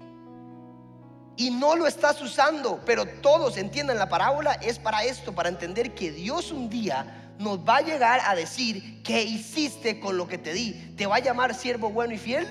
Y 1.35 1.49
no 1.49 1.75
lo 1.75 1.87
estás 1.87 2.21
usando, 2.21 2.81
pero 2.85 3.05
todos 3.05 3.57
entiendan 3.57 3.97
la 3.97 4.09
parábola, 4.09 4.53
es 4.53 4.77
para 4.77 5.03
esto, 5.03 5.33
para 5.33 5.49
entender 5.49 5.93
que 5.93 6.11
Dios 6.11 6.51
un 6.51 6.69
día 6.69 7.31
nos 7.39 7.59
va 7.59 7.77
a 7.77 7.81
llegar 7.81 8.21
a 8.25 8.35
decir, 8.35 9.01
¿qué 9.03 9.23
hiciste 9.23 9.99
con 9.99 10.17
lo 10.17 10.27
que 10.27 10.37
te 10.37 10.53
di? 10.53 10.73
¿Te 10.95 11.07
va 11.07 11.15
a 11.15 11.19
llamar 11.19 11.55
siervo 11.55 11.89
bueno 11.89 12.13
y 12.13 12.17
fiel? 12.17 12.47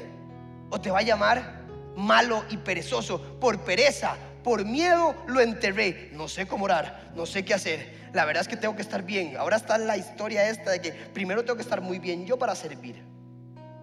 ¿O 0.70 0.80
te 0.80 0.90
va 0.90 0.98
a 0.98 1.02
llamar 1.02 1.62
malo 1.96 2.44
y 2.50 2.56
perezoso? 2.56 3.38
Por 3.38 3.60
pereza, 3.60 4.16
por 4.42 4.64
miedo 4.64 5.14
lo 5.26 5.40
enterré. 5.40 6.10
No 6.12 6.26
sé 6.28 6.46
cómo 6.46 6.64
orar, 6.64 7.12
no 7.14 7.26
sé 7.26 7.44
qué 7.44 7.54
hacer 7.54 8.02
la 8.12 8.24
verdad 8.24 8.42
es 8.42 8.48
que 8.48 8.56
tengo 8.56 8.76
que 8.76 8.82
estar 8.82 9.02
bien. 9.02 9.36
Ahora 9.36 9.56
está 9.56 9.78
la 9.78 9.96
historia 9.96 10.48
esta 10.48 10.70
de 10.70 10.80
que 10.80 10.92
primero 10.92 11.44
tengo 11.44 11.56
que 11.56 11.62
estar 11.62 11.80
muy 11.80 11.98
bien 11.98 12.26
yo 12.26 12.38
para 12.38 12.54
servir. 12.54 13.02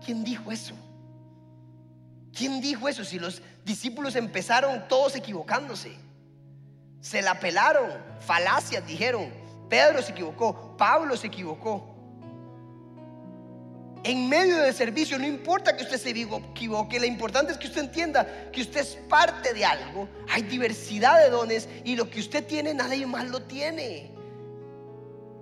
¿Quién 0.05 0.23
dijo 0.23 0.51
eso? 0.51 0.75
¿Quién 2.35 2.61
dijo 2.61 2.87
eso? 2.87 3.03
Si 3.03 3.19
los 3.19 3.41
discípulos 3.65 4.15
empezaron 4.15 4.87
todos 4.87 5.15
equivocándose. 5.15 5.95
Se 7.01 7.21
la 7.21 7.39
pelaron, 7.39 7.91
falacias 8.19 8.85
dijeron. 8.85 9.31
Pedro 9.69 10.01
se 10.01 10.11
equivocó, 10.11 10.75
Pablo 10.77 11.15
se 11.15 11.27
equivocó. 11.27 11.95
En 14.03 14.29
medio 14.29 14.57
del 14.57 14.73
servicio, 14.73 15.19
no 15.19 15.27
importa 15.27 15.75
que 15.75 15.83
usted 15.83 15.97
se 15.97 16.09
equivoque, 16.09 16.99
lo 16.99 17.05
importante 17.05 17.51
es 17.51 17.57
que 17.57 17.67
usted 17.67 17.81
entienda 17.81 18.49
que 18.51 18.61
usted 18.61 18.79
es 18.79 18.97
parte 19.07 19.53
de 19.53 19.65
algo. 19.65 20.07
Hay 20.29 20.41
diversidad 20.43 21.19
de 21.19 21.29
dones 21.29 21.67
y 21.83 21.95
lo 21.95 22.09
que 22.09 22.19
usted 22.19 22.45
tiene, 22.47 22.73
nadie 22.73 23.05
más 23.05 23.27
lo 23.27 23.41
tiene 23.41 24.19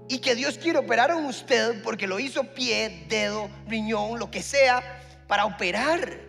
y 0.10 0.20
que 0.20 0.36
Dios 0.36 0.58
quiere 0.58 0.80
operar 0.80 1.12
en 1.12 1.26
usted 1.26 1.82
porque 1.84 2.08
lo 2.08 2.20
hizo 2.20 2.44
pie, 2.54 3.06
dedo, 3.10 3.50
riñón, 3.68 4.20
lo 4.20 4.32
que 4.32 4.42
sea, 4.42 5.02
para 5.28 5.46
operar. 5.46 6.22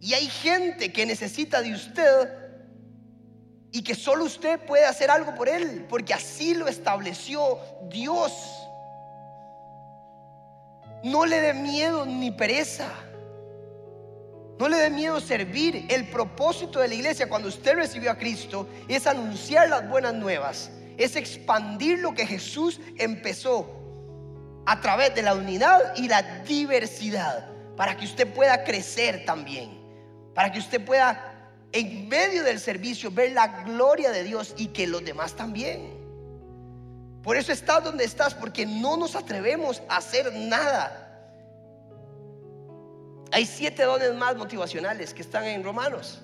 Y 0.00 0.14
hay 0.14 0.26
gente 0.26 0.92
que 0.92 1.06
necesita 1.06 1.60
de 1.62 1.74
usted 1.74 2.28
y 3.70 3.82
que 3.82 3.94
solo 3.94 4.24
usted 4.24 4.58
puede 4.60 4.86
hacer 4.86 5.10
algo 5.10 5.34
por 5.34 5.48
él, 5.48 5.86
porque 5.88 6.14
así 6.14 6.54
lo 6.54 6.66
estableció 6.66 7.58
Dios. 7.88 8.32
No 11.04 11.26
le 11.26 11.40
dé 11.40 11.54
miedo 11.54 12.04
ni 12.06 12.30
pereza. 12.30 12.88
No 14.58 14.68
le 14.68 14.76
dé 14.76 14.90
miedo 14.90 15.20
servir. 15.20 15.86
El 15.88 16.08
propósito 16.08 16.80
de 16.80 16.88
la 16.88 16.94
iglesia 16.94 17.28
cuando 17.28 17.48
usted 17.48 17.74
recibió 17.74 18.10
a 18.10 18.18
Cristo 18.18 18.68
es 18.88 19.06
anunciar 19.06 19.68
las 19.68 19.88
buenas 19.88 20.14
nuevas 20.14 20.70
es 21.00 21.16
expandir 21.16 21.98
lo 21.98 22.12
que 22.12 22.26
Jesús 22.26 22.78
empezó 22.98 23.66
a 24.66 24.80
través 24.82 25.14
de 25.14 25.22
la 25.22 25.34
unidad 25.34 25.96
y 25.96 26.08
la 26.08 26.42
diversidad, 26.44 27.48
para 27.74 27.96
que 27.96 28.04
usted 28.04 28.30
pueda 28.34 28.64
crecer 28.64 29.24
también, 29.24 29.79
para 30.40 30.50
que 30.50 30.58
usted 30.58 30.82
pueda 30.82 31.34
en 31.70 32.08
medio 32.08 32.42
del 32.42 32.58
servicio 32.58 33.10
ver 33.10 33.32
la 33.32 33.62
gloria 33.62 34.10
de 34.10 34.24
Dios 34.24 34.54
y 34.56 34.68
que 34.68 34.86
los 34.86 35.04
demás 35.04 35.34
también. 35.34 35.90
Por 37.22 37.36
eso 37.36 37.52
estás 37.52 37.84
donde 37.84 38.04
estás, 38.04 38.32
porque 38.32 38.64
no 38.64 38.96
nos 38.96 39.16
atrevemos 39.16 39.82
a 39.86 39.98
hacer 39.98 40.32
nada. 40.32 41.28
Hay 43.32 43.44
siete 43.44 43.82
dones 43.82 44.14
más 44.14 44.34
motivacionales 44.34 45.12
que 45.12 45.20
están 45.20 45.44
en 45.44 45.62
Romanos. 45.62 46.22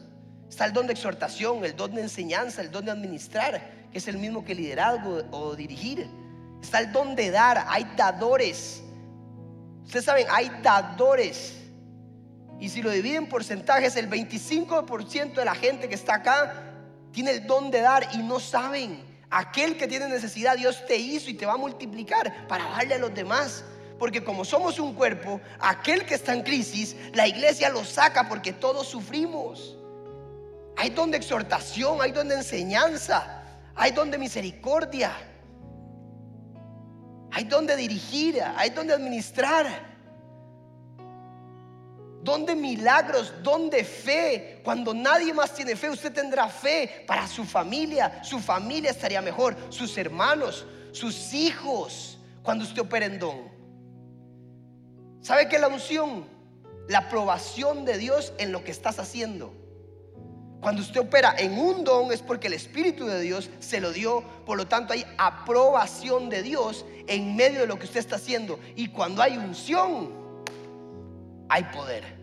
Está 0.48 0.64
el 0.64 0.72
don 0.72 0.86
de 0.86 0.94
exhortación, 0.94 1.62
el 1.62 1.76
don 1.76 1.94
de 1.94 2.00
enseñanza, 2.00 2.62
el 2.62 2.70
don 2.70 2.86
de 2.86 2.92
administrar, 2.92 3.70
es 3.92 4.08
el 4.08 4.16
mismo 4.16 4.46
que 4.46 4.54
liderazgo 4.54 5.24
o 5.30 5.54
dirigir. 5.54 6.08
Está 6.62 6.78
el 6.78 6.90
don 6.90 7.14
de 7.14 7.30
dar, 7.32 7.66
hay 7.68 7.84
dadores. 7.98 8.82
Ustedes 9.84 10.06
saben, 10.06 10.26
hay 10.30 10.50
dadores. 10.62 11.65
Y 12.58 12.68
si 12.68 12.82
lo 12.82 12.90
dividen 12.90 13.24
en 13.24 13.28
porcentajes, 13.28 13.96
el 13.96 14.08
25% 14.08 15.34
de 15.34 15.44
la 15.44 15.54
gente 15.54 15.88
que 15.88 15.94
está 15.94 16.16
acá 16.16 16.62
tiene 17.12 17.32
el 17.32 17.46
don 17.46 17.70
de 17.70 17.80
dar 17.80 18.08
y 18.14 18.18
no 18.18 18.40
saben. 18.40 19.04
Aquel 19.30 19.76
que 19.76 19.86
tiene 19.86 20.08
necesidad, 20.08 20.56
Dios 20.56 20.84
te 20.86 20.96
hizo 20.96 21.30
y 21.30 21.34
te 21.34 21.46
va 21.46 21.54
a 21.54 21.58
multiplicar 21.58 22.46
para 22.46 22.64
darle 22.70 22.94
a 22.94 22.98
los 22.98 23.14
demás. 23.14 23.64
Porque 23.98 24.22
como 24.22 24.44
somos 24.44 24.78
un 24.78 24.94
cuerpo, 24.94 25.40
aquel 25.58 26.04
que 26.04 26.14
está 26.14 26.34
en 26.34 26.42
crisis, 26.42 26.96
la 27.14 27.26
iglesia 27.26 27.70
lo 27.70 27.84
saca 27.84 28.28
porque 28.28 28.52
todos 28.52 28.86
sufrimos. 28.86 29.76
Hay 30.76 30.90
don 30.90 31.10
de 31.10 31.16
exhortación, 31.16 32.00
hay 32.02 32.12
don 32.12 32.28
de 32.28 32.36
enseñanza. 32.36 33.42
Hay 33.74 33.92
donde 33.92 34.18
misericordia. 34.18 35.12
Hay 37.32 37.44
donde 37.44 37.76
dirigir, 37.76 38.42
hay 38.56 38.70
donde 38.70 38.94
administrar. 38.94 39.95
Donde 42.26 42.56
milagros, 42.56 43.32
donde 43.40 43.84
fe. 43.84 44.60
Cuando 44.64 44.92
nadie 44.92 45.32
más 45.32 45.54
tiene 45.54 45.76
fe, 45.76 45.88
usted 45.88 46.12
tendrá 46.12 46.48
fe 46.48 47.04
para 47.06 47.28
su 47.28 47.44
familia. 47.44 48.20
Su 48.24 48.40
familia 48.40 48.90
estaría 48.90 49.22
mejor. 49.22 49.56
Sus 49.68 49.96
hermanos, 49.96 50.66
sus 50.90 51.32
hijos. 51.32 52.18
Cuando 52.42 52.64
usted 52.64 52.82
opera 52.82 53.06
en 53.06 53.20
don. 53.20 53.38
¿Sabe 55.20 55.48
qué 55.48 55.54
es 55.54 55.60
la 55.60 55.68
unción? 55.68 56.26
La 56.88 56.98
aprobación 56.98 57.84
de 57.84 57.96
Dios 57.96 58.32
en 58.38 58.50
lo 58.50 58.64
que 58.64 58.72
estás 58.72 58.98
haciendo. 58.98 59.54
Cuando 60.60 60.82
usted 60.82 61.02
opera 61.02 61.32
en 61.38 61.56
un 61.56 61.84
don 61.84 62.10
es 62.10 62.22
porque 62.22 62.48
el 62.48 62.54
Espíritu 62.54 63.06
de 63.06 63.20
Dios 63.20 63.50
se 63.60 63.80
lo 63.80 63.92
dio, 63.92 64.24
por 64.44 64.56
lo 64.58 64.66
tanto 64.66 64.94
hay 64.94 65.04
aprobación 65.16 66.28
de 66.28 66.42
Dios 66.42 66.84
en 67.06 67.36
medio 67.36 67.60
de 67.60 67.66
lo 67.68 67.78
que 67.78 67.84
usted 67.84 68.00
está 68.00 68.16
haciendo. 68.16 68.58
Y 68.74 68.88
cuando 68.88 69.22
hay 69.22 69.36
unción, 69.36 70.10
hay 71.48 71.62
poder. 71.64 72.15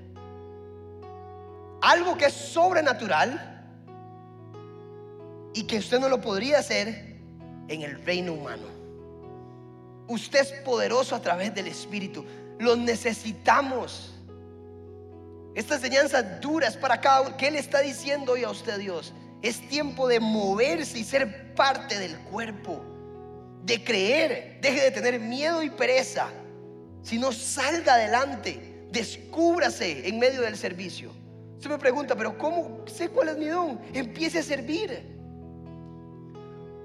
Algo 1.83 2.17
que 2.17 2.27
es 2.27 2.33
sobrenatural 2.33 3.49
y 5.53 5.63
que 5.63 5.79
usted 5.79 5.99
no 5.99 6.07
lo 6.07 6.21
podría 6.21 6.59
hacer 6.59 7.17
en 7.67 7.81
el 7.81 8.01
reino 8.05 8.31
humano. 8.31 8.67
Usted 10.07 10.39
es 10.39 10.51
poderoso 10.61 11.13
a 11.13 11.21
través 11.21 11.53
del 11.53 11.67
Espíritu. 11.67 12.25
Lo 12.57 12.77
necesitamos. 12.77 14.13
Esta 15.55 15.75
enseñanza 15.75 16.23
dura 16.23 16.69
es 16.69 16.77
para 16.77 17.01
cada 17.01 17.19
uno. 17.19 17.35
¿Qué 17.35 17.51
le 17.51 17.59
está 17.59 17.81
diciendo 17.81 18.31
hoy 18.31 18.45
a 18.45 18.49
usted 18.49 18.77
Dios? 18.77 19.13
Es 19.41 19.67
tiempo 19.67 20.07
de 20.07 20.21
moverse 20.21 20.99
y 20.99 21.03
ser 21.03 21.53
parte 21.53 21.99
del 21.99 22.17
cuerpo. 22.19 22.81
De 23.65 23.83
creer. 23.83 24.59
Deje 24.61 24.83
de 24.83 24.91
tener 24.91 25.19
miedo 25.19 25.61
y 25.61 25.69
pereza. 25.69 26.29
Si 27.01 27.17
no 27.17 27.33
salga 27.33 27.95
adelante. 27.95 28.87
Descúbrase 28.89 30.07
en 30.07 30.17
medio 30.17 30.43
del 30.43 30.55
servicio. 30.55 31.22
Usted 31.63 31.75
me 31.75 31.79
pregunta, 31.79 32.13
pero 32.13 32.37
¿cómo 32.37 32.81
sé 32.87 33.07
cuál 33.07 33.29
es 33.29 33.37
mi 33.37 33.45
don? 33.45 33.79
Empiece 33.93 34.39
a 34.39 34.43
servir. 34.43 35.01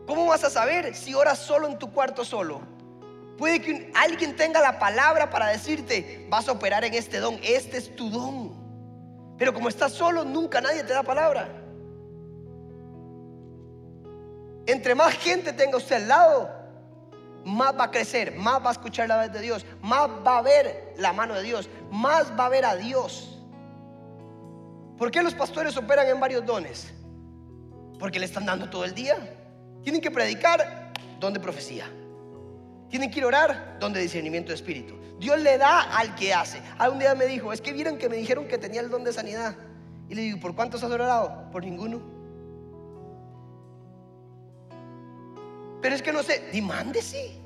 ¿Cómo 0.06 0.26
vas 0.26 0.44
a 0.44 0.50
saber 0.50 0.94
si 0.94 1.14
oras 1.14 1.40
solo 1.40 1.66
en 1.66 1.80
tu 1.80 1.90
cuarto 1.90 2.24
solo? 2.24 2.60
Puede 3.36 3.60
que 3.60 3.90
alguien 3.92 4.36
tenga 4.36 4.60
la 4.60 4.78
palabra 4.78 5.30
para 5.30 5.48
decirte, 5.48 6.28
vas 6.30 6.46
a 6.46 6.52
operar 6.52 6.84
en 6.84 6.94
este 6.94 7.18
don, 7.18 7.40
este 7.42 7.76
es 7.76 7.96
tu 7.96 8.08
don. 8.08 8.52
Pero 9.36 9.52
como 9.52 9.68
estás 9.68 9.94
solo, 9.94 10.24
nunca 10.24 10.60
nadie 10.60 10.84
te 10.84 10.92
da 10.92 11.02
palabra. 11.02 11.48
Entre 14.64 14.94
más 14.94 15.12
gente 15.14 15.52
tenga 15.54 15.76
usted 15.76 15.96
al 15.96 16.06
lado, 16.06 16.50
más 17.44 17.76
va 17.76 17.86
a 17.86 17.90
crecer, 17.90 18.36
más 18.36 18.64
va 18.64 18.68
a 18.68 18.72
escuchar 18.74 19.08
la 19.08 19.24
voz 19.24 19.32
de 19.32 19.40
Dios, 19.40 19.66
más 19.82 20.08
va 20.24 20.38
a 20.38 20.42
ver 20.42 20.94
la 20.98 21.12
mano 21.12 21.34
de 21.34 21.42
Dios, 21.42 21.68
más 21.90 22.30
va 22.38 22.46
a 22.46 22.48
ver 22.48 22.64
a 22.64 22.76
Dios. 22.76 23.37
¿Por 24.98 25.10
qué 25.10 25.22
los 25.22 25.34
pastores 25.34 25.76
operan 25.76 26.08
en 26.08 26.18
varios 26.18 26.44
dones? 26.44 26.92
Porque 27.98 28.18
le 28.18 28.26
están 28.26 28.44
dando 28.44 28.68
todo 28.68 28.84
el 28.84 28.94
día. 28.94 29.16
Tienen 29.82 30.00
que 30.00 30.10
predicar, 30.10 30.92
don 31.20 31.32
de 31.32 31.40
profecía. 31.40 31.88
Tienen 32.90 33.10
que 33.10 33.18
ir 33.18 33.24
a 33.24 33.28
orar, 33.28 33.76
don 33.80 33.92
de 33.92 34.00
discernimiento 34.00 34.48
de 34.48 34.56
espíritu. 34.56 34.94
Dios 35.20 35.40
le 35.40 35.56
da 35.58 35.82
al 35.96 36.14
que 36.14 36.34
hace. 36.34 36.60
un 36.90 36.98
día 36.98 37.14
me 37.14 37.26
dijo, 37.26 37.52
es 37.52 37.60
que 37.60 37.72
vieron 37.72 37.96
que 37.96 38.08
me 38.08 38.16
dijeron 38.16 38.46
que 38.46 38.58
tenía 38.58 38.80
el 38.80 38.90
don 38.90 39.04
de 39.04 39.12
sanidad. 39.12 39.54
Y 40.08 40.14
le 40.14 40.22
digo, 40.22 40.40
¿por 40.40 40.54
cuántos 40.54 40.82
has 40.82 40.90
orado? 40.90 41.50
Por 41.52 41.64
ninguno. 41.64 42.00
Pero 45.80 45.94
es 45.94 46.02
que 46.02 46.12
no 46.12 46.22
sé, 46.22 46.42
sí 47.02 47.40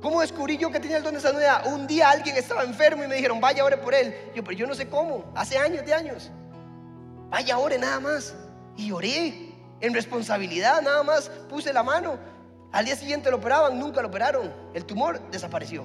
¿Cómo 0.00 0.20
descubrí 0.22 0.56
yo 0.56 0.70
que 0.70 0.80
tenía 0.80 0.96
el 0.96 1.02
don 1.02 1.14
de 1.14 1.20
sanidad? 1.20 1.66
Un 1.66 1.86
día 1.86 2.10
alguien 2.10 2.36
estaba 2.36 2.62
enfermo 2.64 3.04
y 3.04 3.06
me 3.06 3.16
dijeron, 3.16 3.40
vaya, 3.40 3.64
ore 3.64 3.76
por 3.76 3.94
él. 3.94 4.14
Yo, 4.34 4.42
pero 4.42 4.56
yo 4.56 4.66
no 4.66 4.74
sé 4.74 4.88
cómo, 4.88 5.24
hace 5.34 5.58
años 5.58 5.84
de 5.84 5.92
años. 5.92 6.30
Vaya, 7.28 7.58
ore 7.58 7.78
nada 7.78 8.00
más. 8.00 8.34
Y 8.76 8.92
oré 8.92 9.52
en 9.80 9.94
responsabilidad, 9.94 10.80
nada 10.82 11.02
más 11.02 11.28
puse 11.48 11.72
la 11.72 11.82
mano. 11.82 12.18
Al 12.72 12.84
día 12.84 12.96
siguiente 12.96 13.30
lo 13.30 13.36
operaban, 13.36 13.78
nunca 13.78 14.00
lo 14.00 14.08
operaron. 14.08 14.52
El 14.74 14.84
tumor 14.84 15.20
desapareció. 15.30 15.84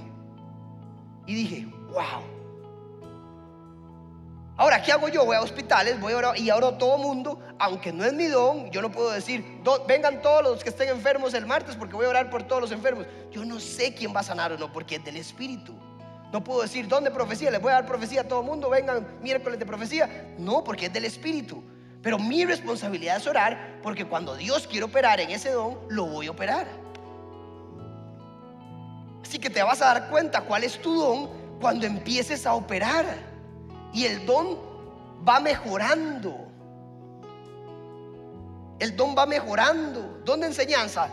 Y 1.26 1.36
dije, 1.36 1.68
wow. 1.91 2.34
Ahora, 4.58 4.82
¿qué 4.82 4.93
hago 4.93 5.10
yo? 5.10 5.26
Voy 5.26 5.36
a 5.36 5.41
hospitales, 5.41 5.99
voy 5.99 6.14
a 6.14 6.18
orar 6.18 6.38
y 6.39 6.49
oro 6.49 6.76
todo 6.76 6.97
mundo, 6.97 7.39
aunque 7.60 7.91
no 7.91 8.06
es 8.06 8.14
mi 8.14 8.28
don, 8.28 8.72
yo 8.72 8.82
no 8.82 8.89
puedo 8.89 9.12
decir, 9.12 9.62
vengan 9.86 10.22
todos 10.22 10.43
los 10.43 10.64
que 10.64 10.70
estén 10.70 10.88
enfermos 10.88 11.34
el 11.34 11.45
martes 11.45 11.76
porque 11.76 11.95
voy 11.95 12.06
a 12.06 12.10
orar 12.10 12.30
por 12.30 12.43
todos 12.43 12.62
los 12.62 12.72
enfermos. 12.72 13.06
Yo 13.32 13.43
no 13.43 13.60
sé 13.60 13.93
quién 13.93 14.16
va 14.16 14.22
a 14.22 14.24
sanar 14.24 14.53
o 14.53 14.58
no, 14.58 14.72
porque 14.72 14.95
es 14.95 15.03
del 15.03 15.18
Espíritu. 15.18 15.74
No 16.32 16.41
puedo 16.41 16.62
decir, 16.62 16.88
¿dónde 16.88 17.12
profecía? 17.12 17.51
Les 17.51 17.62
voy 17.62 17.72
a 17.72 17.76
dar 17.76 17.86
profecía 17.86 18.22
a 18.22 18.24
todo 18.24 18.43
mundo, 18.43 18.70
vengan 18.70 19.06
miércoles 19.22 19.60
de 19.60 19.66
profecía. 19.66 20.34
No, 20.38 20.64
porque 20.64 20.86
es 20.86 20.93
del 20.93 21.03
Espíritu. 21.03 21.62
Pero 22.01 22.18
mi 22.18 22.45
responsabilidad 22.45 23.18
es 23.18 23.28
orar, 23.28 23.80
porque 23.84 24.06
cuando 24.06 24.36
Dios 24.36 24.68
quiere 24.68 24.86
operar 24.86 25.20
en 25.20 25.32
ese 25.32 25.51
don, 25.51 25.78
lo 25.89 26.06
voy 26.06 26.28
a 26.28 26.32
operar. 26.32 26.66
Así 29.22 29.38
que 29.38 29.49
te 29.49 29.62
vas 29.64 29.82
a 29.82 29.86
dar 29.86 30.10
cuenta 30.10 30.41
cuál 30.41 30.64
es 30.64 30.82
tu 30.82 30.97
don 30.97 31.30
cuando 31.60 31.86
empieces 31.86 32.45
a 32.45 32.53
operar 32.53 33.34
y 33.95 34.05
el 34.05 34.25
don 34.25 34.57
va 35.27 35.39
mejorando. 35.39 36.35
El 38.77 38.95
don 38.97 39.15
va 39.17 39.25
mejorando. 39.25 40.21
Don 40.25 40.41
de 40.41 40.47
enseñanza. 40.47 41.07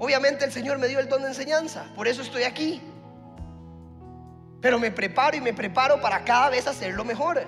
Obviamente 0.00 0.44
el 0.44 0.50
Señor 0.50 0.78
me 0.78 0.88
dio 0.88 0.98
el 0.98 1.08
don 1.08 1.22
de 1.22 1.28
enseñanza. 1.28 1.86
Por 1.94 2.08
eso 2.08 2.22
estoy 2.22 2.42
aquí. 2.42 2.82
Pero 4.60 4.80
me 4.80 4.90
preparo 4.90 5.36
y 5.36 5.40
me 5.40 5.54
preparo 5.54 6.00
para 6.00 6.24
cada 6.24 6.50
vez 6.50 6.66
hacerlo 6.66 7.04
mejor. 7.04 7.46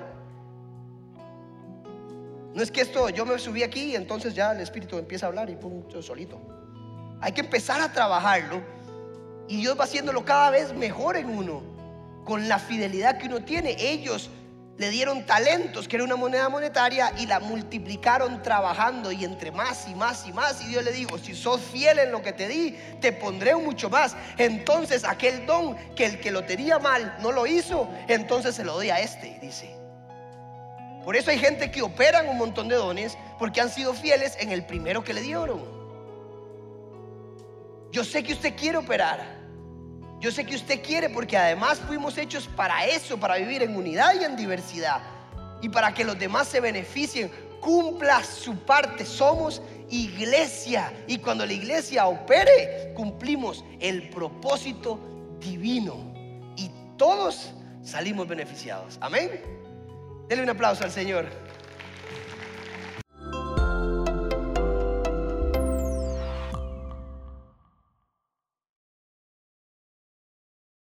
No 2.54 2.62
es 2.62 2.70
que 2.70 2.82
esto, 2.82 3.08
yo 3.08 3.26
me 3.26 3.36
subí 3.40 3.64
aquí 3.64 3.92
y 3.92 3.96
entonces 3.96 4.32
ya 4.32 4.52
el 4.52 4.60
Espíritu 4.60 4.96
empieza 4.96 5.26
a 5.26 5.28
hablar 5.30 5.50
y 5.50 5.56
pum, 5.56 5.88
yo 5.88 6.00
solito. 6.00 6.40
Hay 7.20 7.32
que 7.32 7.40
empezar 7.40 7.80
a 7.80 7.92
trabajarlo 7.92 8.62
y 9.48 9.56
Dios 9.56 9.76
va 9.78 9.84
haciéndolo 9.84 10.24
cada 10.24 10.50
vez 10.50 10.72
mejor 10.72 11.16
en 11.16 11.28
uno 11.28 11.75
con 12.26 12.48
la 12.48 12.58
fidelidad 12.58 13.16
que 13.16 13.28
uno 13.28 13.42
tiene. 13.42 13.74
Ellos 13.78 14.28
le 14.76 14.90
dieron 14.90 15.24
talentos, 15.24 15.88
que 15.88 15.96
era 15.96 16.04
una 16.04 16.16
moneda 16.16 16.50
monetaria, 16.50 17.10
y 17.18 17.26
la 17.26 17.40
multiplicaron 17.40 18.42
trabajando 18.42 19.10
y 19.10 19.24
entre 19.24 19.50
más 19.50 19.88
y 19.88 19.94
más 19.94 20.26
y 20.26 20.32
más. 20.34 20.60
Y 20.62 20.66
Dios 20.66 20.84
le 20.84 20.92
dijo, 20.92 21.16
si 21.16 21.34
sos 21.34 21.62
fiel 21.62 21.98
en 21.98 22.12
lo 22.12 22.20
que 22.20 22.34
te 22.34 22.46
di, 22.48 22.76
te 23.00 23.12
pondré 23.12 23.56
mucho 23.56 23.88
más. 23.88 24.14
Entonces 24.36 25.04
aquel 25.04 25.46
don 25.46 25.76
que 25.94 26.04
el 26.04 26.20
que 26.20 26.30
lo 26.30 26.44
tenía 26.44 26.78
mal 26.78 27.16
no 27.22 27.32
lo 27.32 27.46
hizo, 27.46 27.88
entonces 28.08 28.54
se 28.54 28.64
lo 28.64 28.74
doy 28.74 28.90
a 28.90 28.98
este, 28.98 29.38
dice. 29.40 29.74
Por 31.04 31.14
eso 31.14 31.30
hay 31.30 31.38
gente 31.38 31.70
que 31.70 31.82
operan 31.82 32.28
un 32.28 32.36
montón 32.36 32.66
de 32.66 32.74
dones 32.74 33.16
porque 33.38 33.60
han 33.60 33.70
sido 33.70 33.94
fieles 33.94 34.36
en 34.40 34.50
el 34.50 34.66
primero 34.66 35.04
que 35.04 35.14
le 35.14 35.22
dieron. 35.22 35.64
Yo 37.92 38.04
sé 38.04 38.24
que 38.24 38.32
usted 38.32 38.56
quiere 38.56 38.76
operar. 38.76 39.35
Yo 40.20 40.32
sé 40.32 40.46
que 40.46 40.56
usted 40.56 40.82
quiere 40.82 41.10
porque 41.10 41.36
además 41.36 41.78
fuimos 41.78 42.16
hechos 42.16 42.48
para 42.48 42.86
eso, 42.86 43.18
para 43.18 43.36
vivir 43.36 43.62
en 43.62 43.76
unidad 43.76 44.14
y 44.20 44.24
en 44.24 44.36
diversidad. 44.36 45.02
Y 45.60 45.68
para 45.68 45.92
que 45.92 46.04
los 46.04 46.18
demás 46.18 46.48
se 46.48 46.60
beneficien, 46.60 47.30
cumpla 47.60 48.24
su 48.24 48.56
parte. 48.56 49.04
Somos 49.04 49.60
iglesia. 49.90 50.92
Y 51.06 51.18
cuando 51.18 51.44
la 51.44 51.52
iglesia 51.52 52.06
opere, 52.06 52.92
cumplimos 52.94 53.64
el 53.80 54.08
propósito 54.08 54.98
divino. 55.38 55.96
Y 56.56 56.70
todos 56.96 57.52
salimos 57.82 58.26
beneficiados. 58.26 58.98
Amén. 59.00 59.42
Denle 60.28 60.44
un 60.44 60.50
aplauso 60.50 60.84
al 60.84 60.90
Señor. 60.90 61.26